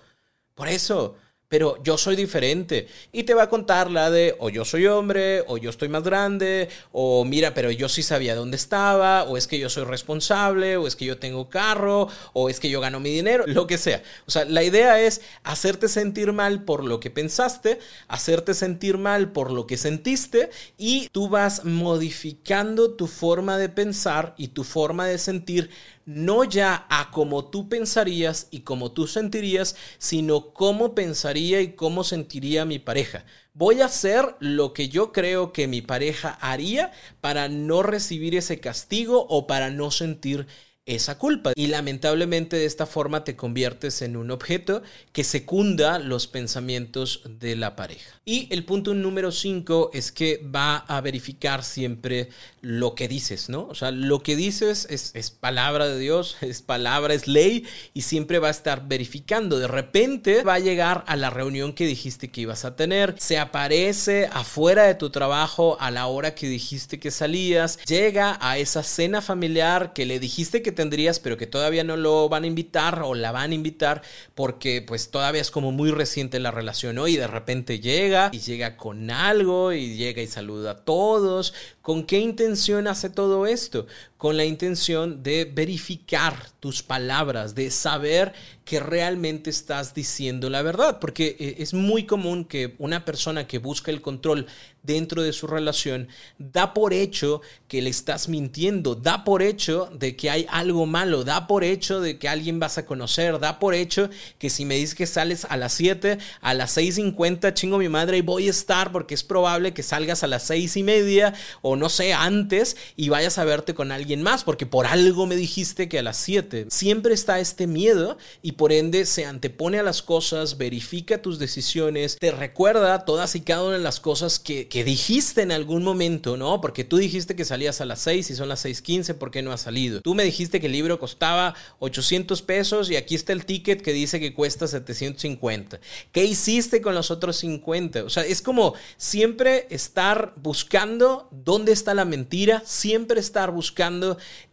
por 0.55 0.69
eso 0.69 1.17
pero 1.53 1.77
yo 1.83 1.99
soy 1.99 2.17
diferente. 2.17 2.89
Y 3.13 3.25
te 3.25 3.35
va 3.35 3.43
a 3.43 3.49
contar 3.51 3.91
la 3.91 4.11
de, 4.11 4.37
o 4.39 4.49
yo 4.49 4.65
soy 4.65 4.87
hombre, 4.87 5.45
o 5.49 5.59
yo 5.59 5.69
estoy 5.69 5.91
más 5.91 6.03
grande, 6.03 6.71
o 6.93 7.27
mira, 7.27 7.53
pero 7.53 7.71
yo 7.71 7.91
sí 7.91 8.03
sabía 8.03 8.35
dónde 8.35 8.57
estaba, 8.57 9.25
o 9.25 9.37
es 9.37 9.47
que 9.47 9.59
yo 9.59 9.69
soy 9.69 9.85
responsable, 9.85 10.79
o 10.79 10.87
es 10.87 10.97
que 10.97 11.05
yo 11.05 11.19
tengo 11.19 11.51
carro, 11.51 12.09
o 12.33 12.49
es 12.49 12.59
que 12.59 12.71
yo 12.71 12.81
gano 12.81 13.01
mi 13.01 13.11
dinero, 13.11 13.45
lo 13.47 13.67
que 13.67 13.77
sea. 13.77 14.03
O 14.27 14.31
sea, 14.31 14.47
la 14.47 14.63
idea 14.63 14.99
es 15.03 15.21
hacerte 15.43 15.89
sentir 15.89 16.33
mal 16.33 16.65
por 16.65 16.85
lo 16.85 17.01
que 17.01 17.11
pensaste, 17.11 17.79
hacerte 18.09 18.55
sentir 18.55 18.97
mal 18.97 19.31
por 19.33 19.51
lo 19.51 19.67
que 19.67 19.77
sentiste, 19.77 20.49
y 20.79 21.11
tú 21.13 21.29
vas 21.29 21.67
modificando 21.67 22.95
tu 22.95 23.07
forma 23.07 23.59
de 23.59 23.69
pensar 23.69 24.35
y 24.39 24.49
tu 24.49 24.65
forma 24.65 25.07
de 25.07 25.19
sentir 25.19 25.69
no 26.07 26.45
ya 26.45 26.87
a 26.91 27.11
como 27.11 27.45
tú 27.51 27.69
pensarías 27.69 28.49
y 28.51 28.61
como 28.61 28.93
tú 28.93 29.07
sentirías, 29.07 29.77
sino 29.99 30.53
cómo 30.53 30.95
pensaría 30.95 31.61
y 31.61 31.75
cómo 31.75 32.05
sentiría 32.05 32.65
mi 32.65 32.79
pareja. 32.79 33.25
Voy 33.55 33.81
a 33.83 33.87
hacer 33.87 34.37
lo 34.41 34.73
que 34.73 34.89
yo 34.89 35.13
creo 35.13 35.53
que 35.53 35.69
mi 35.69 35.83
pareja 35.83 36.31
haría 36.41 36.93
para 37.21 37.49
no 37.49 37.83
recibir 37.83 38.35
ese 38.35 38.61
castigo 38.61 39.27
o 39.29 39.47
para 39.47 39.71
no 39.71 39.91
sentir 39.91 40.47
esa 40.87 41.19
culpa. 41.19 41.53
Y 41.55 41.69
lamentablemente 41.69 42.57
de 42.57 42.65
esta 42.65 42.87
forma 42.87 43.25
te 43.25 43.37
conviertes 43.37 44.03
en 44.03 44.17
un 44.17 44.31
objeto 44.31 44.83
que 45.13 45.25
secunda 45.25 45.99
los 45.99 46.27
pensamientos 46.27 47.23
de 47.25 47.57
la 47.57 47.77
pareja. 47.77 48.21
Y 48.25 48.49
el 48.53 48.65
punto 48.65 48.95
número 48.95 49.33
5 49.33 49.91
es 49.93 50.13
que 50.13 50.41
va 50.55 50.77
a 50.77 51.01
verificar 51.01 51.65
siempre 51.65 52.29
lo 52.61 52.95
que 52.95 53.09
dices, 53.09 53.49
¿no? 53.49 53.67
O 53.67 53.75
sea, 53.75 53.91
lo 53.91 54.23
que 54.23 54.37
dices 54.37 54.87
es, 54.91 55.13
es, 55.15 55.31
palabra 55.31 55.89
de 55.89 55.99
Dios, 55.99 56.37
es 56.41 56.63
palabra, 56.63 57.15
es 57.15 57.27
ley 57.27 57.65
y 57.95 58.03
siempre 58.03 58.39
va 58.39 58.49
a 58.49 58.53
estar 58.53 58.89
verificando. 58.89 59.59
De 59.59 59.69
repente 59.69 60.43
va 60.43 60.55
a 60.55 60.61
llegar 60.61 61.05
a 61.07 61.17
la 61.17 61.31
reunión 61.31 61.73
que 61.73 61.87
dijiste 61.87 62.31
que 62.31 62.43
ibas 62.43 62.65
a 62.65 62.77
tener, 62.77 63.15
se 63.19 63.39
aparece 63.39 64.29
afuera 64.33 64.85
de 64.85 64.95
tu 64.95 65.11
trabajo 65.11 65.77
a 65.81 65.91
la 65.91 66.07
hora 66.07 66.35
que 66.35 66.49
dijiste 66.49 66.99
que 66.99 67.11
salías, 67.11 67.79
llega 67.85 68.39
a 68.41 68.59
esa 68.59 68.83
cena 68.83 69.21
familiar 69.21 69.93
que 69.93 70.07
le 70.07 70.19
dijiste 70.19 70.63
que 70.63 70.72
tendrías, 70.73 71.21
pero 71.21 71.37
que 71.37 71.47
todavía 71.47 71.85
no 71.85 71.97
lo 71.97 72.29
van 72.29 72.45
a 72.45 72.47
invitar 72.47 73.03
o 73.03 73.15
la 73.15 73.33
van 73.33 73.53
a 73.53 73.55
invitar 73.55 74.03
porque 74.35 74.83
pues 74.83 75.11
todavía 75.11 75.41
es 75.41 75.51
como 75.51 75.73
muy 75.73 75.91
reciente 75.91 76.41
la 76.41 76.51
relación, 76.51 76.97
¿no? 76.97 77.09
Y 77.09 77.17
de 77.17 77.27
repente 77.27 77.81
llega 77.81 78.31
y 78.33 78.41
llega 78.41 78.77
con 78.77 79.11
algo 79.11 79.73
y 79.73 79.97
llega 79.97 80.23
y 80.23 80.27
saluda 80.27 80.73
a 80.73 80.77
todos. 80.77 81.55
¿Con 81.83 82.05
qué 82.05 82.19
intención 82.19 82.87
hace 82.87 83.11
todo 83.11 83.47
esto? 83.47 83.87
Con 84.23 84.37
la 84.37 84.45
intención 84.45 85.25
de 85.25 85.51
verificar 85.53 86.37
tus 86.61 86.81
palabras, 86.85 87.57
de 87.57 87.73
saber 87.73 88.33
que 88.65 88.79
realmente 88.79 89.51
estás 89.51 89.95
diciendo 89.95 90.49
la 90.49 90.63
verdad, 90.63 91.01
porque 91.01 91.37
eh, 91.41 91.57
es 91.59 91.75
muy 91.75 92.07
común 92.07 92.45
que 92.45 92.77
una 92.79 93.05
persona 93.05 93.49
que 93.49 93.59
busca 93.59 93.91
el 93.91 94.01
control 94.01 94.47
dentro 94.85 95.23
de 95.23 95.33
su 95.33 95.47
relación 95.47 96.09
da 96.39 96.75
por 96.75 96.93
hecho 96.93 97.41
que 97.69 97.83
le 97.83 97.91
estás 97.91 98.29
mintiendo, 98.29 98.95
da 98.95 99.25
por 99.25 99.43
hecho 99.43 99.91
de 99.93 100.17
que 100.17 100.31
hay 100.31 100.47
algo 100.51 100.87
malo, 100.87 101.25
da 101.25 101.47
por 101.47 101.65
hecho 101.65 102.01
de 102.01 102.19
que 102.19 102.29
alguien 102.29 102.61
vas 102.61 102.79
a 102.79 102.87
conocer, 102.87 103.39
da 103.39 103.59
por 103.59 103.75
hecho 103.75 104.11
que 104.39 104.51
si 104.51 104.65
me 104.65 104.77
dices 104.77 104.95
que 104.95 105.07
sales 105.07 105.47
a 105.49 105.57
las 105.57 105.73
7, 105.73 106.19
a 106.41 106.55
las 106.55 106.77
6.50 106.77 107.55
chingo 107.55 107.79
mi 107.79 107.89
madre 107.89 108.19
y 108.19 108.23
voy 108.23 108.47
a 108.47 108.51
estar 108.51 108.93
porque 108.93 109.15
es 109.15 109.25
probable 109.25 109.75
que 109.75 109.83
salgas 109.83 110.23
a 110.23 110.29
las 110.29 110.45
seis 110.45 110.77
y 110.77 110.83
media 110.83 111.35
o 111.61 111.77
no 111.77 111.89
sé, 111.89 112.13
antes 112.13 112.77
y 112.97 113.09
vayas 113.09 113.39
a 113.39 113.45
verte 113.45 113.75
con 113.75 113.91
alguien 113.93 114.12
más 114.21 114.45
porque 114.45 114.67
por 114.67 114.87
algo 114.87 115.27
me 115.27 115.37
dijiste 115.37 115.89
que 115.89 116.01
a 116.01 116.03
las 116.03 116.17
7. 116.17 116.67
Siempre 116.69 117.15
está 117.15 117.41
este 117.41 117.67
miedo 117.67 118.19
y 118.43 118.53
por 118.53 118.73
ende 118.73 119.07
se 119.07 119.25
antepone 119.25 119.79
a 119.79 119.83
las 119.83 120.03
cosas, 120.03 120.59
verifica 120.59 121.23
tus 121.23 121.39
decisiones, 121.39 122.17
te 122.19 122.33
recuerda 122.33 123.05
todas 123.05 123.35
y 123.37 123.41
cada 123.41 123.63
una 123.63 123.79
de 123.79 123.83
las 123.83 124.01
cosas 124.01 124.39
que, 124.39 124.69
que 124.69 124.85
dijiste 124.85 125.43
en 125.43 125.53
algún 125.53 125.85
momento, 125.85 126.37
¿no? 126.37 126.61
Porque 126.61 126.85
tú 126.85 126.97
dijiste 126.97 127.37
que 127.37 127.45
salías 127.45 127.81
a 127.81 127.87
las 127.87 128.01
6 128.01 128.31
y 128.31 128.35
son 128.35 128.49
las 128.49 128.65
6:15, 128.65 129.15
¿por 129.15 129.31
qué 129.31 129.43
no 129.43 129.53
has 129.53 129.63
salido? 129.63 130.01
Tú 130.01 130.15
me 130.15 130.25
dijiste 130.25 130.61
que 130.61 130.67
el 130.67 130.73
libro 130.73 130.99
costaba 130.99 131.55
800 131.79 132.43
pesos 132.43 132.91
y 132.91 132.97
aquí 132.97 133.15
está 133.15 133.33
el 133.33 133.47
ticket 133.47 133.83
que 133.83 133.93
dice 133.93 134.21
que 134.21 134.35
cuesta 134.35 134.67
750. 134.67 135.81
¿Qué 136.11 136.25
hiciste 136.25 136.83
con 136.83 136.95
los 136.95 137.11
otros 137.11 137.37
50? 137.37 138.05
O 138.05 138.11
sea, 138.11 138.25
es 138.25 138.43
como 138.43 138.75
siempre 138.97 139.67
estar 139.71 140.35
buscando 140.37 141.29
dónde 141.31 141.73
está 141.73 141.95
la 141.95 142.05
mentira, 142.05 142.63
siempre 142.65 143.21
estar 143.21 143.51
buscando 143.51 144.02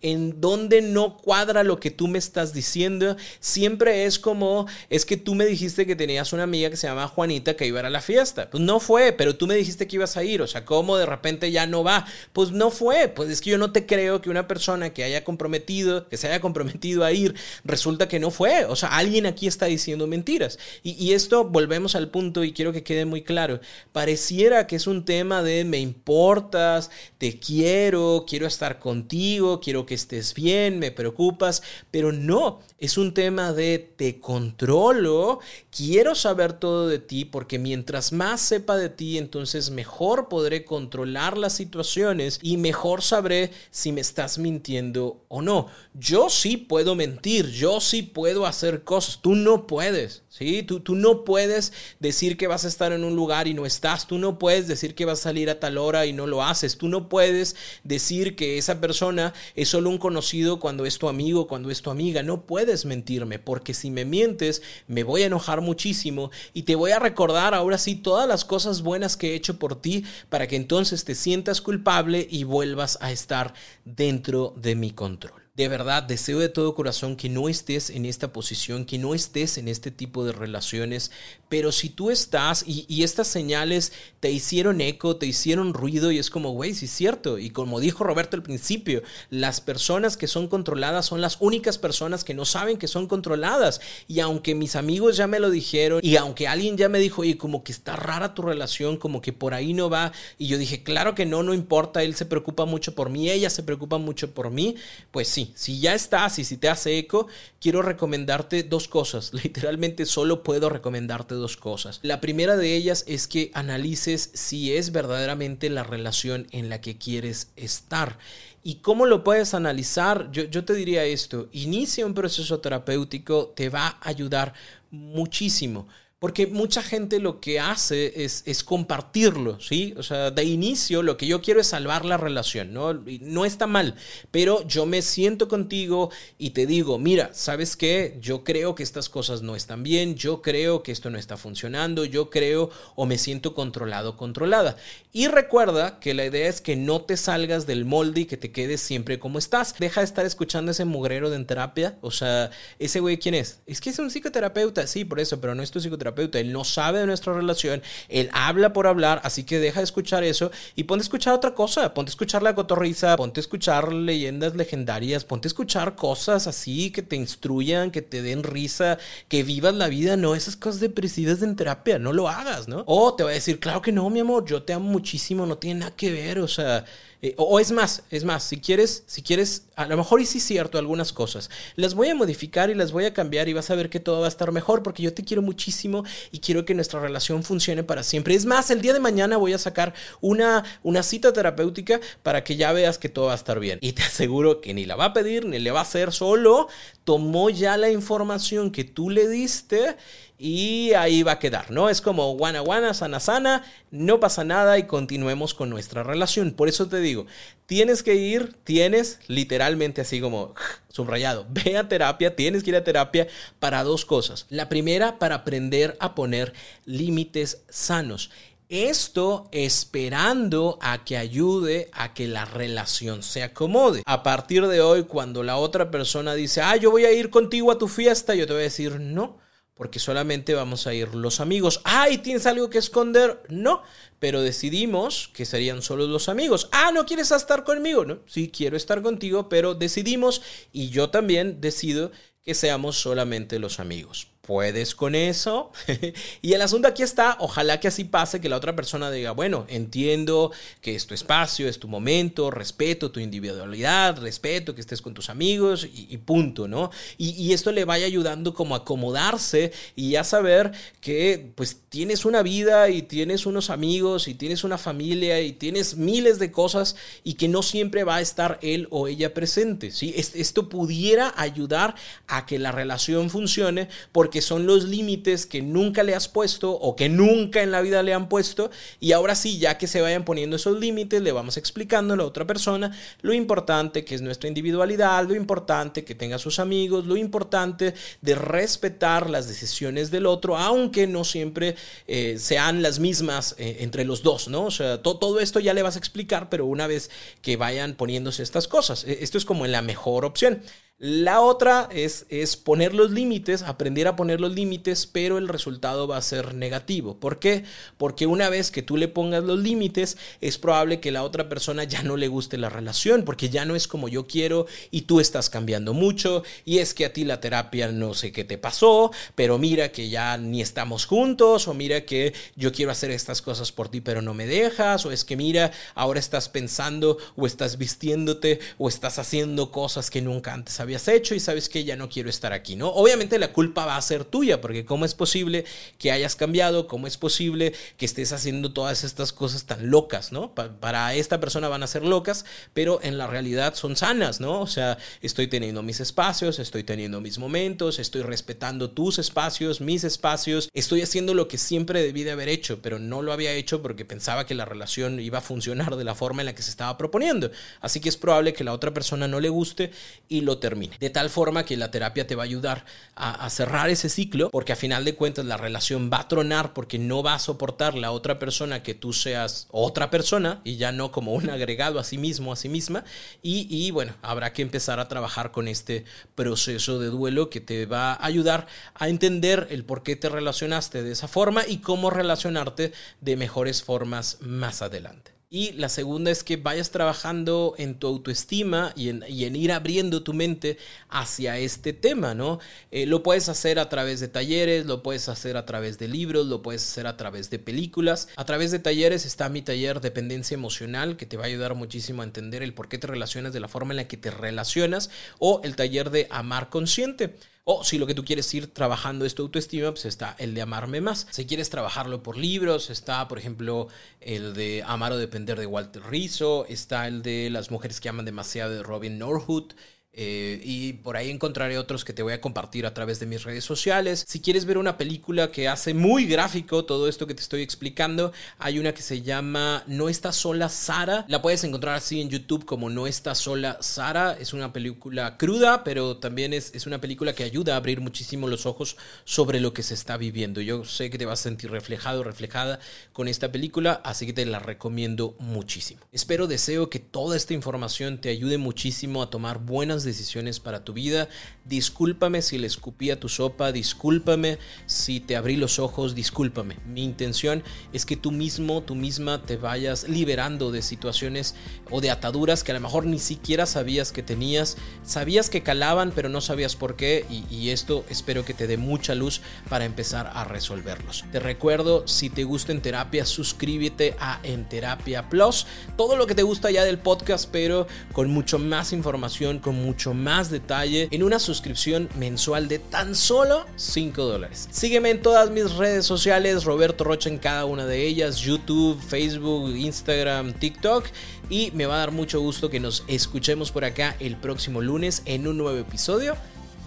en 0.02 0.40
dónde 0.42 0.82
no 0.82 1.18
cuadra 1.18 1.64
lo 1.64 1.80
que 1.80 1.92
tú 1.92 2.08
me 2.08 2.20
estás 2.20 2.54
diciendo, 2.54 3.18
siempre 3.40 4.06
es 4.06 4.20
como, 4.20 4.68
es 4.90 5.06
que 5.06 5.18
tú 5.18 5.36
me 5.36 5.46
dijiste 5.46 5.86
que 5.86 5.96
tenías 5.96 6.34
una 6.34 6.44
amiga 6.44 6.70
que 6.70 6.78
se 6.78 6.88
llama 6.88 7.08
Juanita 7.08 7.56
que 7.56 7.66
iba 7.66 7.80
a, 7.82 7.88
a 7.88 7.90
la 7.90 8.02
fiesta. 8.02 8.50
Pues 8.50 8.62
no 8.64 8.80
fue, 8.80 9.14
pero 9.14 9.36
tú 9.36 9.48
me 9.48 9.56
dijiste 9.56 9.88
que 9.88 9.96
ibas 9.96 10.18
a 10.18 10.24
ir, 10.24 10.42
o 10.42 10.48
sea, 10.48 10.66
¿cómo 10.66 10.98
de 10.98 11.06
repente 11.06 11.52
ya 11.52 11.66
no 11.68 11.84
va? 11.84 12.06
Pues 12.34 12.52
no 12.52 12.72
fue, 12.72 13.08
pues 13.08 13.30
es 13.30 13.42
que 13.42 13.52
yo 13.52 13.58
no 13.58 13.72
te 13.72 13.86
creo 13.86 14.22
que 14.22 14.30
una 14.30 14.48
persona 14.48 14.92
que 14.92 15.04
haya 15.04 15.24
comprometido, 15.24 16.08
que 16.08 16.18
se 16.18 16.28
haya 16.28 16.42
comprometido 16.42 17.04
a 17.04 17.12
ir, 17.12 17.36
resulta 17.64 18.08
que 18.08 18.20
no 18.20 18.32
fue, 18.32 18.66
o 18.66 18.76
sea, 18.76 18.90
alguien 18.90 19.26
aquí 19.26 19.48
está 19.48 19.66
diciendo 19.66 20.08
mentiras. 20.08 20.60
Y, 20.84 20.92
y 21.04 21.14
esto, 21.14 21.46
volvemos 21.46 21.96
al 21.96 22.10
punto 22.10 22.44
y 22.44 22.54
quiero 22.54 22.74
que 22.74 22.84
quede 22.84 23.06
muy 23.06 23.24
claro, 23.24 23.60
pareciera 23.92 24.68
que 24.68 24.76
es 24.76 24.88
un 24.88 25.06
tema 25.06 25.44
de 25.44 25.64
me 25.64 25.80
importas, 25.80 26.90
te 27.18 27.40
quiero, 27.40 28.26
quiero 28.28 28.48
estar 28.48 28.80
contigo, 28.80 29.39
quiero 29.62 29.86
que 29.86 29.96
estés 29.96 30.34
bien, 30.34 30.80
me 30.80 30.92
preocupas, 30.92 31.64
pero 31.92 32.12
no, 32.12 32.60
es 32.78 32.98
un 32.98 33.14
tema 33.14 33.54
de 33.54 33.80
te 33.80 34.20
controlo, 34.20 35.40
quiero 35.76 36.16
saber 36.16 36.54
todo 36.54 36.88
de 36.88 37.00
ti 37.00 37.26
porque 37.26 37.60
mientras 37.60 38.12
más 38.12 38.42
sepa 38.42 38.78
de 38.78 38.90
ti, 38.90 39.18
entonces 39.18 39.70
mejor 39.70 40.30
podré 40.30 40.66
controlar 40.66 41.38
las 41.38 41.54
situaciones 41.54 42.40
y 42.42 42.58
mejor 42.58 43.02
sabré 43.02 43.52
si 43.72 43.92
me 43.92 44.02
estás 44.02 44.38
mintiendo 44.38 45.24
o 45.28 45.42
no. 45.42 45.68
Yo 45.94 46.30
sí 46.30 46.58
puedo 46.58 46.96
mentir, 46.96 47.50
yo 47.50 47.82
sí 47.82 48.04
puedo 48.04 48.46
hacer 48.46 48.84
cosas, 48.84 49.20
tú 49.22 49.36
no 49.36 49.68
puedes. 49.68 50.24
¿sí? 50.30 50.64
Tú, 50.64 50.80
tú 50.80 50.96
no 50.96 51.24
puedes 51.24 51.74
decir 52.00 52.38
que 52.38 52.48
vas 52.48 52.66
a 52.66 52.68
estar 52.68 52.94
en 52.94 53.04
un 53.04 53.16
lugar 53.16 53.48
y 53.48 53.54
no 53.54 53.66
estás, 53.66 54.08
tú 54.08 54.18
no 54.18 54.40
puedes 54.40 54.68
decir 54.68 54.96
que 54.96 55.06
vas 55.06 55.20
a 55.20 55.24
salir 55.24 55.50
a 55.50 55.60
tal 55.60 55.78
hora 55.78 56.06
y 56.06 56.14
no 56.14 56.28
lo 56.28 56.44
haces, 56.44 56.78
tú 56.78 56.88
no 56.88 57.10
puedes 57.10 57.56
decir 57.84 58.36
que 58.36 58.58
esa 58.58 58.80
persona 58.80 59.29
es 59.56 59.70
solo 59.70 59.90
un 59.90 59.98
conocido 59.98 60.60
cuando 60.60 60.86
es 60.86 60.98
tu 60.98 61.10
amigo, 61.10 61.48
cuando 61.48 61.72
es 61.72 61.82
tu 61.82 61.90
amiga, 61.90 62.24
no 62.24 62.42
puedes 62.42 62.86
mentirme, 62.86 63.40
porque 63.40 63.74
si 63.74 63.92
me 63.92 64.06
mientes 64.06 64.62
me 64.88 65.04
voy 65.04 65.24
a 65.24 65.28
enojar 65.28 65.62
muchísimo 65.62 66.32
y 66.54 66.64
te 66.64 66.76
voy 66.76 66.92
a 66.92 67.00
recordar 67.00 67.54
ahora 67.54 67.78
sí 67.78 67.96
todas 67.96 68.28
las 68.28 68.46
cosas 68.46 68.82
buenas 68.82 69.18
que 69.18 69.32
he 69.32 69.36
hecho 69.36 69.60
por 69.60 69.82
ti 69.82 70.06
para 70.30 70.48
que 70.48 70.56
entonces 70.56 71.06
te 71.06 71.16
sientas 71.16 71.62
culpable 71.62 72.28
y 72.30 72.44
vuelvas 72.44 72.98
a 73.02 73.12
estar 73.12 73.54
dentro 73.86 74.54
de 74.58 74.76
mi 74.76 74.92
control. 74.92 75.49
De 75.60 75.68
verdad, 75.68 76.04
deseo 76.04 76.40
de 76.40 76.48
todo 76.48 76.74
corazón 76.74 77.18
que 77.18 77.28
no 77.28 77.50
estés 77.50 77.90
en 77.90 78.06
esta 78.06 78.32
posición, 78.32 78.86
que 78.86 78.98
no 78.98 79.14
estés 79.14 79.58
en 79.58 79.68
este 79.68 79.92
tipo 79.92 80.24
de 80.24 80.32
relaciones, 80.32 81.12
pero 81.50 81.74
si 81.74 81.90
tú 81.90 82.12
estás 82.12 82.64
y, 82.66 83.04
estas 83.04 83.28
señales 83.28 83.92
te 84.22 84.32
hicieron 84.32 84.80
eco, 84.80 85.18
te 85.18 85.26
hicieron 85.26 85.74
ruido 85.74 86.14
y 86.14 86.18
es 86.18 86.30
como, 86.30 86.52
güey, 86.52 86.74
sí 86.76 86.86
es 86.86 86.92
cierto. 86.92 87.40
Y 87.40 87.50
como 87.50 87.82
dijo 87.82 88.06
Roberto 88.06 88.38
al 88.38 88.44
principio, 88.44 89.04
las 89.32 89.60
personas 89.60 90.16
que 90.16 90.28
son 90.28 90.48
controladas 90.48 91.08
son 91.08 91.20
las 91.20 91.36
únicas 91.42 91.78
personas 91.78 92.24
que 92.24 92.34
no 92.34 92.46
saben 92.46 92.78
que 92.78 92.88
son 92.88 93.08
controladas. 93.08 93.82
Y 94.08 94.22
aunque 94.22 94.56
mis 94.56 94.78
amigos 94.78 95.18
ya 95.18 95.28
me 95.28 95.42
lo 95.42 95.50
dijeron 95.50 96.00
y 96.02 96.16
aunque 96.16 96.48
alguien 96.48 96.78
ya 96.78 96.88
me 96.88 97.00
dijo, 97.00 97.24
oye, 97.24 97.38
como 97.38 97.66
que 97.66 97.74
está 97.74 97.98
rara 97.98 98.34
tu 98.34 98.44
relación, 98.44 98.96
como 98.96 99.22
que 99.22 99.34
por 99.34 99.54
ahí 99.54 99.74
no 99.74 99.90
va, 99.90 100.14
y 100.38 100.48
yo 100.48 100.58
dije, 100.58 100.84
claro 100.84 101.16
que 101.16 101.26
no, 101.26 101.44
no 101.44 101.54
importa, 101.54 102.02
él 102.02 102.16
se 102.16 102.26
preocupa 102.26 102.64
mucho 102.64 102.96
por 102.96 103.10
mí, 103.10 103.30
ella 103.30 103.50
se 103.50 103.64
preocupa 103.64 103.98
mucho 103.98 104.34
por 104.34 104.52
mí, 104.52 104.76
pues 105.12 105.28
sí 105.28 105.49
si 105.56 105.80
ya 105.80 105.94
estás 105.94 106.40
y 106.40 106.44
si 106.44 106.58
te 106.58 106.70
hace 106.70 106.98
eco, 106.98 107.28
quiero 107.60 107.82
recomendarte 107.82 108.64
dos 108.64 108.88
cosas. 108.88 109.34
Literalmente 109.44 110.06
solo 110.06 110.44
puedo 110.44 110.70
recomendarte 110.70 111.36
dos 111.36 111.58
cosas. 111.58 112.00
La 112.04 112.22
primera 112.22 112.58
de 112.58 112.76
ellas 112.76 113.04
es 113.08 113.28
que 113.28 113.52
analices 113.54 114.32
si 114.34 114.76
es 114.76 114.92
verdaderamente 114.92 115.70
la 115.70 115.84
relación 115.84 116.48
en 116.52 116.70
la 116.70 116.82
que 116.82 116.98
quieres 116.98 117.52
estar. 117.56 118.18
¿Y 118.64 118.76
cómo 118.76 119.06
lo 119.06 119.24
puedes 119.24 119.54
analizar? 119.54 120.32
Yo, 120.32 120.44
yo, 120.44 120.66
te 120.66 120.74
diría 120.74 121.04
esto, 121.06 121.48
inicia 121.52 122.06
un 122.06 122.14
proceso 122.14 122.60
terapéutico, 122.60 123.54
te 123.56 123.70
va 123.70 123.88
a 123.88 124.10
ayudar 124.10 124.54
muchísimo. 124.92 125.88
Porque 126.20 126.48
mucha 126.48 126.84
gente 126.84 127.20
lo 127.20 127.40
que 127.40 127.62
hace 127.62 128.26
es, 128.26 128.44
es, 128.46 128.62
compartirlo, 128.66 129.58
¿sí? 129.62 129.94
O 129.96 130.04
sea, 130.04 130.32
de 130.32 130.44
inicio 130.44 131.02
lo 131.02 131.16
que 131.16 131.26
yo 131.26 131.42
quiero 131.42 131.62
es 131.62 131.68
salvar 131.68 132.04
la 132.04 132.18
relación, 132.18 132.74
¿no? 132.74 132.94
no 132.94 133.46
está 133.46 133.68
mal, 133.68 133.96
pero 134.30 134.68
yo 134.68 134.86
me 134.86 135.02
siento 135.02 135.48
contigo 135.48 136.12
y 136.38 136.50
te 136.50 136.68
digo, 136.68 137.00
mira, 137.00 137.30
¿sabes 137.32 137.78
qué? 137.78 138.18
Yo 138.20 138.44
creo 138.44 138.76
que 138.76 138.84
estas 138.84 139.08
cosas 139.08 139.44
no 139.44 139.56
están 139.56 139.82
bien, 139.82 140.16
yo 140.16 140.42
creo 140.42 140.84
que 140.84 140.92
esto 140.92 141.10
no 141.10 141.18
está 141.18 141.38
funcionando, 141.38 142.04
yo 142.04 142.30
creo 142.30 142.70
o 142.96 143.06
me 143.06 143.18
siento 143.18 143.56
controlado, 143.56 144.18
controlada. 144.18 144.76
Y 145.14 145.28
recuerda 145.28 146.02
que 146.02 146.14
la 146.14 146.26
idea 146.26 146.50
es 146.50 146.60
que 146.60 146.76
no 146.76 147.02
te 147.02 147.16
salgas 147.16 147.66
del 147.66 147.86
molde 147.86 148.22
y 148.22 148.26
que 148.26 148.36
te 148.36 148.52
quedes 148.52 148.82
siempre 148.82 149.20
como 149.20 149.40
estás. 149.40 149.74
Deja 149.80 150.02
de 150.02 150.06
estar 150.06 150.26
escuchando 150.26 150.72
ese 150.72 150.84
mugrero 150.84 151.30
de 151.30 151.38
en 151.38 151.46
terapia, 151.46 151.98
o 152.02 152.12
sea, 152.12 152.52
ese 152.78 153.00
güey, 153.00 153.18
¿quién 153.18 153.36
es? 153.36 153.62
Es 153.66 153.80
que 153.80 153.92
es 153.92 154.00
un 154.00 154.12
psicoterapeuta, 154.12 154.86
sí, 154.86 155.06
por 155.06 155.22
eso, 155.22 155.40
pero 155.40 155.56
no 155.56 155.64
es 155.64 155.72
tu 155.72 155.80
psicoterapeuta 155.80 156.09
él 156.34 156.54
no 156.54 156.64
sabe 156.64 157.00
de 157.00 157.06
nuestra 157.06 157.34
relación, 157.34 157.82
él 158.08 158.30
habla 158.34 158.74
por 158.74 158.88
hablar, 158.88 159.22
así 159.24 159.44
que 159.44 159.60
deja 159.60 159.80
de 159.80 159.86
escuchar 159.86 160.24
eso 160.24 160.52
y 160.76 160.84
ponte 160.84 161.02
a 161.02 161.04
escuchar 161.04 161.34
otra 161.34 161.54
cosa, 161.54 161.94
ponte 161.94 162.10
a 162.10 162.14
escuchar 162.14 162.44
la 162.44 162.56
cotorriza, 162.56 163.16
ponte 163.16 163.40
a 163.40 163.42
escuchar 163.42 163.94
leyendas 163.94 164.56
legendarias, 164.56 165.24
ponte 165.24 165.48
a 165.48 165.50
escuchar 165.50 165.96
cosas 165.96 166.48
así 166.48 166.92
que 166.92 167.02
te 167.02 167.16
instruyan, 167.16 167.92
que 167.92 168.02
te 168.02 168.22
den 168.22 168.44
risa, 168.44 168.98
que 169.28 169.44
vivas 169.44 169.74
la 169.76 169.88
vida, 169.88 170.18
no 170.18 170.36
esas 170.36 170.56
cosas 170.56 170.80
depresivas 170.80 171.42
en 171.42 171.56
terapia, 171.56 172.00
no 172.00 172.14
lo 172.14 172.30
hagas, 172.30 172.68
¿no? 172.68 172.84
O 172.86 173.14
te 173.16 173.24
va 173.24 173.32
a 173.32 173.34
decir, 173.34 173.60
claro 173.60 173.82
que 173.82 173.92
no, 173.92 174.10
mi 174.10 174.20
amor, 174.20 174.46
yo 174.46 174.64
te 174.64 174.74
amo 174.74 174.90
muchísimo, 174.90 175.46
no 175.46 175.58
tiene 175.58 175.82
nada 175.82 175.96
que 175.96 176.12
ver, 176.12 176.40
o 176.40 176.48
sea, 176.48 176.86
eh, 177.22 177.34
o, 177.38 177.60
es 177.60 177.72
más, 177.72 178.04
es 178.12 178.24
más, 178.24 178.44
si 178.44 178.62
quieres, 178.62 179.04
si 179.06 179.22
quieres, 179.22 179.64
a 179.80 179.86
lo 179.86 179.96
mejor 179.96 180.20
y 180.20 180.24
es 180.24 180.30
cierto 180.44 180.78
algunas 180.78 181.14
cosas, 181.14 181.50
las 181.78 181.94
voy 181.94 182.10
a 182.10 182.16
modificar 182.16 182.70
y 182.70 182.76
las 182.76 182.92
voy 182.92 183.06
a 183.06 183.14
cambiar 183.14 183.48
y 183.48 183.54
vas 183.54 183.72
a 183.72 183.76
ver 183.76 183.90
que 183.90 184.02
todo 184.02 184.20
va 184.20 184.26
a 184.26 184.28
estar 184.28 184.52
mejor 184.52 184.84
porque 184.84 185.04
yo 185.04 185.14
te 185.14 185.24
quiero 185.24 185.42
muchísimo 185.42 186.04
y 186.32 186.40
quiero 186.40 186.66
que 186.66 186.76
nuestra 186.76 187.00
relación 187.00 187.44
funcione 187.44 187.86
para 187.86 188.04
siempre. 188.04 188.36
Es 188.36 188.46
más, 188.46 188.72
el 188.72 188.82
día 188.82 188.92
de 188.92 189.00
mañana 189.00 189.38
voy 189.38 189.54
a 189.54 189.58
sacar 189.58 189.94
una, 190.20 190.66
una 190.84 191.02
cita 191.02 191.32
terapéutica 191.32 192.02
para 192.24 192.44
que 192.44 192.58
ya 192.58 192.74
veas 192.74 192.98
que 192.98 193.08
todo 193.08 193.28
va 193.28 193.32
a 193.32 193.36
estar 193.36 193.62
bien. 193.62 193.80
Y 193.82 193.94
te 193.94 194.04
aseguro 194.04 194.60
que 194.60 194.74
ni 194.74 194.86
la 194.86 194.98
va 194.98 195.06
a 195.06 195.14
pedir, 195.14 195.46
ni 195.46 195.60
le 195.60 195.72
va 195.72 195.80
a 195.80 195.84
hacer, 195.84 196.12
solo 196.12 196.68
tomó 197.06 197.50
ya 197.50 197.78
la 197.78 197.90
información 197.90 198.72
que 198.72 198.84
tú 198.84 199.10
le 199.10 199.30
diste 199.30 199.96
y 200.38 200.94
ahí 200.94 201.24
va 201.24 201.34
a 201.34 201.40
quedar, 201.40 201.70
¿no? 201.70 201.90
Es 201.90 202.02
como 202.02 202.34
guana 202.36 202.62
guana, 202.62 202.94
sana 202.94 203.20
sana, 203.20 203.64
no 203.92 204.20
pasa 204.20 204.44
nada 204.44 204.78
y 204.78 204.84
continuemos 204.84 205.54
con 205.54 205.70
nuestra 205.70 206.04
relación. 206.04 206.52
Por 206.52 206.70
eso 206.70 206.88
te 206.88 207.00
digo, 207.00 207.26
tienes 207.70 208.02
que 208.02 208.16
ir, 208.16 208.56
tienes 208.64 209.20
literalmente 209.28 210.02
así 210.02 210.20
como 210.20 210.56
subrayado, 210.88 211.46
ve 211.52 211.78
a 211.78 211.88
terapia, 211.88 212.36
tienes 212.36 212.64
que 212.64 212.72
ir 212.72 212.76
a 212.76 212.84
terapia 212.84 213.28
para 213.60 213.84
dos 213.84 214.06
cosas. 214.06 214.48
La 214.50 214.70
primera, 214.70 215.20
para 215.20 215.36
aprender 215.36 215.96
a 216.00 216.16
poner 216.16 216.54
límites 216.86 217.62
sanos. 217.70 218.32
Esto 218.70 219.50
esperando 219.52 220.80
a 220.82 221.04
que 221.04 221.16
ayude 221.16 221.90
a 221.94 222.16
que 222.16 222.28
la 222.28 222.46
relación 222.46 223.22
se 223.22 223.44
acomode. 223.44 224.02
A 224.06 224.24
partir 224.24 224.66
de 224.66 224.82
hoy, 224.82 225.04
cuando 225.04 225.44
la 225.44 225.58
otra 225.58 225.92
persona 225.92 226.34
dice, 226.34 226.62
ah, 226.62 226.76
yo 226.76 226.90
voy 226.90 227.06
a 227.06 227.12
ir 227.12 227.30
contigo 227.30 227.72
a 227.72 227.78
tu 227.78 227.88
fiesta, 227.88 228.34
yo 228.34 228.48
te 228.48 228.54
voy 228.54 228.62
a 228.62 228.64
decir, 228.64 229.00
no 229.00 229.38
porque 229.80 229.98
solamente 229.98 230.56
vamos 230.56 230.88
a 230.88 230.94
ir 230.94 231.16
los 231.16 231.40
amigos. 231.40 231.80
¡Ay, 231.86 232.18
tienes 232.18 232.46
algo 232.46 232.70
que 232.70 232.80
esconder! 232.80 233.42
No, 233.48 233.82
pero 234.20 234.42
decidimos 234.42 235.30
que 235.34 235.46
serían 235.46 235.82
solo 235.82 236.06
los 236.06 236.28
amigos. 236.28 236.68
¡Ah, 236.74 236.92
no 236.94 237.06
quieres 237.06 237.32
estar 237.32 237.64
conmigo! 237.64 238.04
No, 238.04 238.20
sí, 238.26 238.52
quiero 238.54 238.76
estar 238.76 239.02
contigo, 239.02 239.48
pero 239.48 239.76
decidimos 239.76 240.42
y 240.74 240.90
yo 240.90 241.12
también 241.12 241.62
decido 241.62 242.12
que 242.44 242.56
seamos 242.56 243.00
solamente 243.00 243.58
los 243.58 243.80
amigos 243.80 244.28
puedes 244.50 244.96
con 244.96 245.14
eso. 245.14 245.72
y 246.42 246.54
el 246.54 246.64
asunto 246.64 246.88
aquí 246.88 247.04
está, 247.04 247.38
ojalá 247.40 247.80
que 247.80 247.88
así 247.88 248.04
pase, 248.04 248.42
que 248.42 248.50
la 248.50 248.58
otra 248.58 248.76
persona 248.76 249.12
diga, 249.12 249.30
bueno, 249.30 249.68
entiendo 249.70 250.52
que 250.82 250.96
es 250.96 251.06
tu 251.06 251.14
espacio, 251.14 251.70
es 251.70 251.78
tu 251.78 251.88
momento, 251.88 252.50
respeto 252.50 253.12
tu 253.12 253.20
individualidad, 253.20 254.18
respeto 254.18 254.74
que 254.74 254.82
estés 254.82 255.04
con 255.04 255.14
tus 255.14 255.30
amigos 255.30 255.88
y, 255.94 256.18
punto, 256.18 256.68
¿no? 256.68 256.90
Y, 257.20 257.54
esto 257.54 257.72
le 257.72 257.86
vaya 257.86 258.08
ayudando 258.08 258.56
como 258.56 258.74
a 258.74 258.80
acomodarse 258.80 259.72
y 259.96 260.12
ya 260.12 260.24
saber 260.24 260.72
que 261.00 261.52
pues 261.54 261.78
tienes 261.90 262.26
una 262.26 262.42
vida 262.42 262.90
y 262.90 263.04
tienes 263.04 263.46
unos 263.46 263.70
amigos 263.70 264.28
y 264.28 264.34
tienes 264.34 264.64
una 264.64 264.80
familia 264.80 265.42
y 265.42 265.52
tienes 265.52 265.96
miles 265.96 266.40
de 266.40 266.52
cosas 266.52 266.96
y 267.24 267.36
que 267.36 267.48
no 267.48 267.62
siempre 267.62 268.04
va 268.04 268.16
a 268.16 268.22
estar 268.22 268.58
él 268.64 268.88
o 268.90 269.08
ella 269.08 269.32
presente, 269.32 269.92
¿sí? 269.92 270.16
Esto 270.16 270.70
pudiera 270.70 271.34
ayudar 271.38 271.94
a 272.28 272.48
que 272.48 272.58
la 272.58 272.72
relación 272.72 273.30
funcione 273.30 273.90
porque 274.12 274.39
son 274.42 274.66
los 274.66 274.86
límites 274.86 275.46
que 275.46 275.62
nunca 275.62 276.04
le 276.04 276.16
has 276.16 276.28
puesto 276.28 276.72
o 276.72 276.96
que 276.96 277.10
nunca 277.10 277.62
en 277.62 277.72
la 277.72 277.82
vida 277.82 278.04
le 278.04 278.14
han 278.14 278.30
puesto. 278.30 278.72
Y 279.00 279.12
ahora 279.12 279.36
sí, 279.36 279.60
ya 279.60 279.78
que 279.78 279.88
se 279.88 280.02
vayan 280.02 280.26
poniendo 280.26 280.56
esos 280.56 280.80
límites, 280.80 281.22
le 281.22 281.32
vamos 281.32 281.58
explicando 281.58 282.14
a 282.14 282.18
la 282.18 282.26
otra 282.26 282.46
persona 282.46 282.92
lo 283.22 283.34
importante 283.34 284.06
que 284.06 284.16
es 284.16 284.22
nuestra 284.22 284.48
individualidad, 284.48 285.28
lo 285.28 285.36
importante 285.36 286.04
que 286.04 286.16
tenga 286.16 286.38
sus 286.40 286.60
amigos, 286.60 287.06
lo 287.06 287.18
importante 287.18 287.94
de 288.22 288.36
respetar 288.36 289.30
las 289.30 289.48
decisiones 289.48 290.12
del 290.12 290.26
otro, 290.26 290.58
aunque 290.58 291.08
no 291.08 291.24
siempre 291.24 291.76
eh, 292.08 292.38
sean 292.40 292.82
las 292.82 293.00
mismas 293.00 293.56
eh, 293.58 293.78
entre 293.80 294.06
los 294.06 294.24
dos, 294.24 294.48
¿no? 294.48 294.66
O 294.66 294.72
sea, 294.72 295.02
todo 295.02 295.40
esto 295.40 295.60
ya 295.60 295.74
le 295.74 295.84
vas 295.84 295.96
a 295.96 296.00
explicar, 296.00 296.50
pero 296.50 296.66
una 296.66 296.88
vez 296.88 297.10
que 297.42 297.58
vayan 297.58 297.96
poniéndose 297.96 298.44
estas 298.44 298.68
cosas, 298.68 299.04
e, 299.06 299.24
esto 299.24 299.38
es 299.38 299.46
como 299.46 299.66
la 299.68 299.82
mejor 299.82 300.26
opción. 300.26 300.62
La 301.02 301.40
otra 301.40 301.88
es, 301.94 302.26
es, 302.28 302.58
poner 302.58 302.94
los 302.94 303.12
límites, 303.12 303.62
aprender 303.62 304.06
a 304.10 304.18
poner 304.18 304.42
los 304.42 304.54
límites, 304.54 305.08
pero 305.08 305.38
el 305.38 305.48
resultado 305.48 306.10
va 306.10 306.18
a 306.18 306.22
ser 306.22 306.56
negativo. 306.56 307.22
¿Por 307.22 307.40
qué? 307.40 307.64
Porque 307.98 308.28
una 308.28 308.50
vez 308.50 308.70
que 308.70 308.82
tú 308.82 308.98
le 308.98 309.08
pongas 309.08 309.46
los 309.46 309.60
límites, 309.60 310.18
es 310.42 310.58
probable 310.58 311.00
que 311.00 311.14
la 311.14 311.24
otra 311.24 311.48
persona 311.48 311.86
ya 311.86 312.04
no 312.04 312.18
le 312.18 312.28
guste 312.28 312.58
la 312.58 312.68
relación, 312.68 313.24
porque 313.24 313.48
ya 313.48 313.64
no 313.64 313.78
es 313.78 313.88
como 313.88 314.10
yo 314.10 314.28
quiero 314.28 314.66
y 314.92 315.04
tú 315.04 315.22
estás 315.22 315.50
cambiando 315.50 315.94
mucho 315.94 316.44
y 316.66 316.80
es 316.80 316.94
que 316.94 317.06
a 317.06 317.14
ti 317.14 317.24
la 317.24 317.40
terapia 317.40 317.88
no 317.94 318.14
sé 318.14 318.34
qué 318.34 318.44
te 318.44 318.58
pasó, 318.58 319.12
pero 319.36 319.58
mira 319.58 319.94
que 319.94 320.10
ya 320.10 320.38
ni 320.38 320.62
estamos 320.62 321.06
juntos 321.06 321.70
o 321.70 321.74
mira 321.74 322.04
que 322.04 322.34
yo 322.58 322.74
quiero 322.74 322.92
hacer 322.92 323.12
estas 323.12 323.42
cosas 323.42 323.72
por 323.72 323.88
ti, 323.88 324.02
pero 324.02 324.22
no 324.22 324.34
me 324.34 324.48
dejas 324.48 325.06
o 325.06 325.14
es 325.14 325.24
que 325.24 325.38
mira, 325.38 325.72
ahora 325.96 326.20
estás 326.20 326.50
pensando 326.50 327.18
o 327.38 327.48
estás 327.48 327.78
vistiéndote 327.78 328.60
o 328.78 328.90
estás 328.90 329.18
haciendo 329.18 329.72
cosas 329.72 330.10
que 330.10 330.22
nunca 330.22 330.54
antes 330.54 330.78
habías 330.82 330.89
habías 330.90 331.08
hecho 331.08 331.36
y 331.36 331.40
sabes 331.40 331.70
que 331.70 331.84
ya 331.84 331.96
no 331.96 332.10
quiero 332.10 332.30
estar 332.30 332.52
aquí, 332.52 332.76
¿no? 332.76 332.90
Obviamente 332.90 333.38
la 333.38 333.54
culpa 333.54 333.86
va 333.86 333.96
a 333.96 334.02
ser 334.02 334.26
tuya, 334.26 334.60
porque 334.60 334.86
¿cómo 334.86 335.06
es 335.06 335.14
posible 335.14 335.66
que 336.00 336.12
hayas 336.12 336.36
cambiado? 336.36 336.88
¿Cómo 336.88 337.06
es 337.06 337.16
posible 337.18 337.74
que 337.98 338.06
estés 338.06 338.34
haciendo 338.34 338.74
todas 338.74 339.04
estas 339.04 339.32
cosas 339.32 339.66
tan 339.66 339.92
locas, 339.92 340.32
¿no? 340.32 340.56
para 340.56 341.14
esta 341.14 341.40
persona 341.40 341.68
van 341.68 341.84
a 341.84 341.88
ser 341.88 342.04
locas, 342.04 342.46
pero 342.74 343.00
en 343.04 343.18
la 343.18 343.28
realidad 343.28 343.76
son 343.76 343.96
sanas, 343.96 344.40
¿no? 344.40 344.62
O 344.62 344.68
sea, 344.68 344.98
estoy 345.22 345.48
teniendo 345.48 345.84
mis 345.84 346.00
espacios, 346.00 346.58
estoy 346.58 346.84
teniendo 346.84 347.22
mis 347.22 347.38
momentos, 347.38 348.00
estoy 348.00 348.24
respetando 348.24 348.90
tus 348.90 349.20
espacios, 349.20 349.82
mis 349.82 350.04
espacios, 350.04 350.70
estoy 350.74 351.02
haciendo 351.02 351.34
lo 351.34 351.48
que 351.48 351.58
siempre 351.58 352.02
debí 352.02 352.24
de 352.24 352.32
haber 352.32 352.50
hecho, 352.50 352.82
pero 352.82 352.98
no 352.98 353.22
lo 353.22 353.32
había 353.32 353.54
hecho 353.54 353.82
porque 353.82 354.06
pensaba 354.06 354.46
que 354.46 354.56
la 354.56 354.66
relación 354.66 355.20
iba 355.20 355.38
a 355.38 355.42
funcionar 355.42 355.96
de 355.96 356.04
la 356.04 356.16
forma 356.16 356.42
en 356.42 356.48
la 356.48 356.56
que 356.56 356.64
se 356.64 356.72
estaba 356.72 356.98
proponiendo. 356.98 357.52
Así 357.80 358.00
que 358.00 358.10
es 358.10 358.18
probable 358.18 358.54
que 358.54 358.64
la 358.64 358.74
otra 358.74 358.94
persona 358.94 359.28
no 359.28 359.40
le 359.40 359.50
guste 359.50 359.92
y 360.28 360.42
lo 360.42 360.58
termine. 360.58 360.79
De 360.88 361.10
tal 361.10 361.30
forma 361.30 361.66
que 361.66 361.78
la 361.78 361.92
terapia 361.92 362.26
te 362.28 362.36
va 362.36 362.44
a 362.44 362.46
ayudar 362.46 362.86
a, 363.16 363.50
cerrar 363.50 363.90
ese 363.90 364.10
ciclo, 364.10 364.50
porque 364.50 364.74
a 364.74 364.76
final 364.76 365.06
de 365.06 365.16
cuentas 365.16 365.46
la 365.46 365.58
relación 365.58 366.10
va 366.12 366.22
a 366.22 366.28
tronar 366.28 366.74
porque 366.74 366.98
no 366.98 367.24
va 367.24 367.34
a 367.34 367.40
soportar 367.40 367.96
la 367.96 368.12
otra 368.12 368.40
persona 368.40 368.84
que 368.84 368.94
tú 368.94 369.14
seas 369.14 369.68
otra 369.72 370.10
persona 370.10 370.62
y 370.64 370.78
ya 370.78 370.92
no 370.92 371.12
como 371.12 371.34
un 371.34 371.50
agregado 371.50 372.00
a 372.00 372.04
sí 372.04 372.18
mismo, 372.18 372.54
a 372.54 372.56
sí 372.56 372.70
misma. 372.70 373.04
Y, 373.42 373.68
y 373.70 373.92
bueno, 373.92 374.14
habrá 374.22 374.54
que 374.54 374.62
empezar 374.62 375.00
a 375.00 375.08
trabajar 375.08 375.52
con 375.52 375.68
este 375.68 376.06
proceso 376.36 377.00
de 377.00 377.08
duelo 377.08 377.50
que 377.50 377.60
te 377.60 377.86
va 377.86 378.14
a 378.14 378.26
ayudar 378.26 378.68
a 378.96 379.10
entender 379.10 379.68
el 379.72 379.84
por 379.84 380.04
qué 380.04 380.16
te 380.16 380.30
relacionaste 380.30 381.04
de 381.04 381.12
esa 381.12 381.28
forma 381.28 381.68
y 381.68 381.78
cómo 381.78 382.10
relacionarte 382.10 382.94
de 383.22 383.36
mejores 383.36 383.84
formas 383.84 384.38
más 384.42 384.82
adelante. 384.82 385.39
Y 385.52 385.72
la 385.72 385.90
segunda 385.90 386.30
es 386.30 386.44
que 386.44 386.58
vayas 386.58 386.92
trabajando 386.92 387.74
en 387.80 387.96
tu 387.96 388.06
autoestima 388.06 388.94
y 388.96 389.10
en, 389.10 389.56
ir 389.56 389.72
abriendo 389.72 390.22
tu 390.22 390.32
mente 390.32 390.78
hacia 391.10 391.58
este 391.58 391.92
tema, 391.92 392.36
¿no? 392.36 392.60
Eh, 392.92 393.08
lo 393.08 393.24
puedes 393.24 393.50
hacer 393.50 393.80
a 393.80 393.90
través 393.90 394.20
de 394.20 394.28
talleres, 394.28 394.86
lo 394.86 395.02
puedes 395.02 395.28
hacer 395.28 395.58
a 395.58 395.66
través 395.66 395.98
de 395.98 396.08
libros, 396.08 396.46
lo 396.46 396.62
puedes 396.62 396.84
hacer 396.88 397.08
a 397.08 397.18
través 397.18 397.50
de 397.50 397.58
películas. 397.58 398.28
A 398.36 398.46
través 398.46 398.70
de 398.70 398.78
talleres 398.78 399.26
está 399.26 399.50
mi 399.50 399.64
taller 399.64 400.02
Dependencia 400.02 400.54
Emocional, 400.54 401.18
que 401.18 401.26
te 401.26 401.36
va 401.36 401.46
a 401.46 401.48
ayudar 401.48 401.74
muchísimo 401.74 402.22
a 402.22 402.26
entender 402.26 402.62
el 402.62 402.76
por 402.76 402.88
qué 402.88 403.00
te 403.00 403.08
relacionas 403.08 403.52
de 403.52 403.60
la 403.60 403.68
forma 403.68 403.94
en 403.94 403.98
la 403.98 404.08
que 404.08 404.18
te 404.18 404.30
relacionas, 404.30 405.10
o 405.40 405.62
el 405.64 405.76
taller 405.76 406.12
de 406.12 406.28
Amar 406.30 406.70
Consciente. 406.70 407.34
O 407.72 407.84
si 407.84 408.00
lo 408.00 408.08
que 408.08 408.16
tú 408.16 408.26
quieres 408.26 408.52
ir 408.56 408.74
trabajando 408.74 409.26
es 409.26 409.36
tu 409.36 409.44
autoestima, 409.44 409.92
pues 409.92 410.06
está 410.06 410.36
el 410.40 410.56
de 410.56 410.64
amarme 410.64 411.02
más. 411.02 411.28
Si 411.30 411.46
quieres 411.46 411.70
trabajarlo 411.70 412.24
por 412.24 412.36
libros, 412.36 412.90
está, 412.90 413.28
por 413.28 413.38
ejemplo, 413.38 413.90
el 414.22 414.56
de 414.56 414.82
Amar 414.88 415.12
o 415.12 415.18
Depender 415.18 415.60
de 415.60 415.68
Walter 415.68 416.02
Rizzo, 416.02 416.66
está 416.68 417.08
el 417.08 417.22
de 417.22 417.52
Las 417.52 417.70
mujeres 417.70 418.02
que 418.02 418.10
aman 418.10 418.26
demasiado 418.26 418.72
de 418.72 418.82
Robin 418.82 419.20
Norwood. 419.20 419.74
Eh, 420.12 420.60
y 420.64 420.94
por 420.94 421.18
ahí 421.18 421.30
encontraré 421.30 421.78
otros 421.78 422.04
que 422.04 422.14
te 422.14 422.24
voy 422.24 422.34
a 422.34 422.42
compartir 422.42 422.86
a 422.86 422.94
través 422.94 423.20
de 423.20 423.26
mis 423.26 423.44
redes 423.44 423.64
sociales. 423.64 424.26
Si 424.28 424.42
quieres 424.42 424.66
ver 424.66 424.78
una 424.78 424.98
película 424.98 425.52
que 425.52 425.68
hace 425.68 425.94
muy 425.94 426.26
gráfico 426.26 426.86
todo 426.86 427.08
esto 427.08 427.28
que 427.28 427.36
te 427.36 427.42
estoy 427.42 427.62
explicando, 427.62 428.34
hay 428.58 428.80
una 428.80 428.94
que 428.94 429.02
se 429.02 429.22
llama 429.22 429.84
No 429.88 430.10
está 430.10 430.32
sola 430.32 430.70
Sara. 430.70 431.26
La 431.28 431.42
puedes 431.42 431.64
encontrar 431.64 431.96
así 431.96 432.22
en 432.22 432.30
YouTube 432.30 432.66
como 432.66 432.90
No 432.90 433.08
está 433.08 433.36
sola 433.36 433.78
Sara. 433.82 434.36
Es 434.40 434.54
una 434.54 434.74
película 434.74 435.38
cruda, 435.38 435.84
pero 435.84 436.18
también 436.18 436.54
es, 436.54 436.72
es 436.74 436.88
una 436.88 437.00
película 437.00 437.34
que 437.34 437.44
ayuda 437.44 437.76
a 437.76 437.78
abrir 437.78 438.02
muchísimo 438.02 438.48
los 438.48 438.66
ojos 438.66 438.98
sobre 439.26 439.60
lo 439.60 439.74
que 439.74 439.84
se 439.84 439.94
está 439.94 440.18
viviendo. 440.18 440.62
Yo 440.62 440.86
sé 440.86 441.10
que 441.10 441.18
te 441.18 441.26
vas 441.26 441.42
a 441.42 441.44
sentir 441.44 441.72
reflejado, 441.72 442.24
reflejada 442.24 442.80
con 443.14 443.28
esta 443.28 443.52
película, 443.52 444.02
así 444.04 444.26
que 444.26 444.34
te 444.34 444.46
la 444.46 444.60
recomiendo 444.60 445.36
muchísimo. 445.40 446.02
Espero, 446.12 446.48
deseo 446.48 446.90
que 446.90 447.00
toda 447.00 447.38
esta 447.38 447.54
información 447.54 448.20
te 448.20 448.30
ayude 448.30 448.58
muchísimo 448.58 449.22
a 449.22 449.30
tomar 449.30 449.60
buenas 449.60 449.99
decisiones 450.04 450.60
para 450.60 450.84
tu 450.84 450.94
vida. 450.94 451.30
Discúlpame 451.66 452.42
si 452.42 452.58
le 452.58 452.68
escupí 452.68 453.12
a 453.12 453.20
tu 453.20 453.30
sopa, 453.30 453.72
discúlpame 453.72 454.58
si 454.86 455.20
te 455.20 455.36
abrí 455.36 455.56
los 455.56 455.80
ojos, 455.80 456.16
discúlpame. 456.16 456.78
Mi 456.88 457.04
intención 457.04 457.64
es 457.94 458.06
que 458.06 458.18
tú 458.18 458.32
mismo, 458.32 458.82
tú 458.82 458.96
misma 458.96 459.44
te 459.44 459.58
vayas 459.58 460.08
liberando 460.08 460.72
de 460.72 460.82
situaciones 460.82 461.56
o 461.90 462.02
de 462.02 462.12
ataduras 462.12 462.64
que 462.64 462.72
a 462.72 462.76
lo 462.76 462.82
mejor 462.82 463.06
ni 463.06 463.20
siquiera 463.20 463.66
sabías 463.66 464.12
que 464.12 464.24
tenías. 464.24 464.78
Sabías 465.04 465.50
que 465.50 465.64
calaban, 465.64 466.12
pero 466.16 466.30
no 466.30 466.42
sabías 466.42 466.76
por 466.76 466.96
qué 466.96 467.26
y, 467.30 467.46
y 467.54 467.70
esto 467.70 468.06
espero 468.10 468.46
que 468.46 468.54
te 468.54 468.68
dé 468.68 468.78
mucha 468.78 469.16
luz 469.16 469.42
para 469.70 469.86
empezar 469.86 470.32
a 470.34 470.44
resolverlos. 470.44 471.26
Te 471.32 471.40
recuerdo, 471.40 472.08
si 472.08 472.30
te 472.30 472.44
gusta 472.44 472.72
en 472.72 472.82
terapia, 472.82 473.26
suscríbete 473.26 474.16
a 474.20 474.40
En 474.44 474.68
Terapia 474.68 475.30
Plus. 475.30 475.68
Todo 475.98 476.16
lo 476.16 476.28
que 476.28 476.36
te 476.36 476.44
gusta 476.44 476.72
ya 476.72 476.84
del 476.84 477.00
podcast, 477.00 477.50
pero 477.52 477.88
con 478.14 478.30
mucho 478.30 478.60
más 478.60 478.94
información, 478.94 479.60
con 479.60 479.76
mucho 479.90 480.14
más 480.14 480.52
detalle 480.52 481.08
en 481.10 481.24
una 481.24 481.40
suscripción 481.40 482.10
mensual 482.16 482.68
de 482.68 482.78
tan 482.78 483.16
solo 483.16 483.66
5 483.76 484.24
dólares. 484.24 484.68
Sígueme 484.70 485.10
en 485.10 485.24
todas 485.24 485.50
mis 485.50 485.72
redes 485.74 486.06
sociales, 486.06 486.64
Roberto 486.64 487.04
Rocha 487.04 487.28
en 487.28 487.40
cada 487.40 487.66
una 487.66 487.88
de 487.88 488.06
ellas, 488.06 488.38
YouTube, 488.38 489.02
Facebook, 489.02 489.76
Instagram, 489.76 490.54
TikTok 490.54 491.08
y 491.50 491.72
me 491.72 491.88
va 491.88 491.96
a 491.96 492.00
dar 492.00 492.12
mucho 492.12 492.40
gusto 492.40 492.70
que 492.70 492.80
nos 492.80 493.04
escuchemos 493.08 493.72
por 493.72 493.84
acá 493.84 494.16
el 494.20 494.38
próximo 494.38 494.80
lunes 494.80 495.24
en 495.26 495.48
un 495.48 495.58
nuevo 495.58 495.80
episodio 495.80 496.36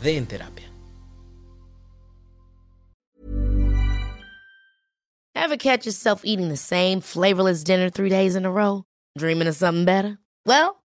de 0.01 0.17
En 0.17 0.27
Terapia. 0.27 0.71
Ever 5.35 5.57
catch 5.57 5.87
yourself 5.87 6.21
eating 6.25 6.51
the 6.51 6.57
same 6.57 7.01
flavorless 7.01 7.65
dinner 7.65 7.91
three 7.91 8.09
days 8.09 8.37
in 8.37 8.47
a 8.47 8.51
row? 8.51 8.85
Dreaming 9.19 9.49
of 9.49 9.57
something 9.57 9.85
better? 9.85 10.19
Well, 10.47 10.82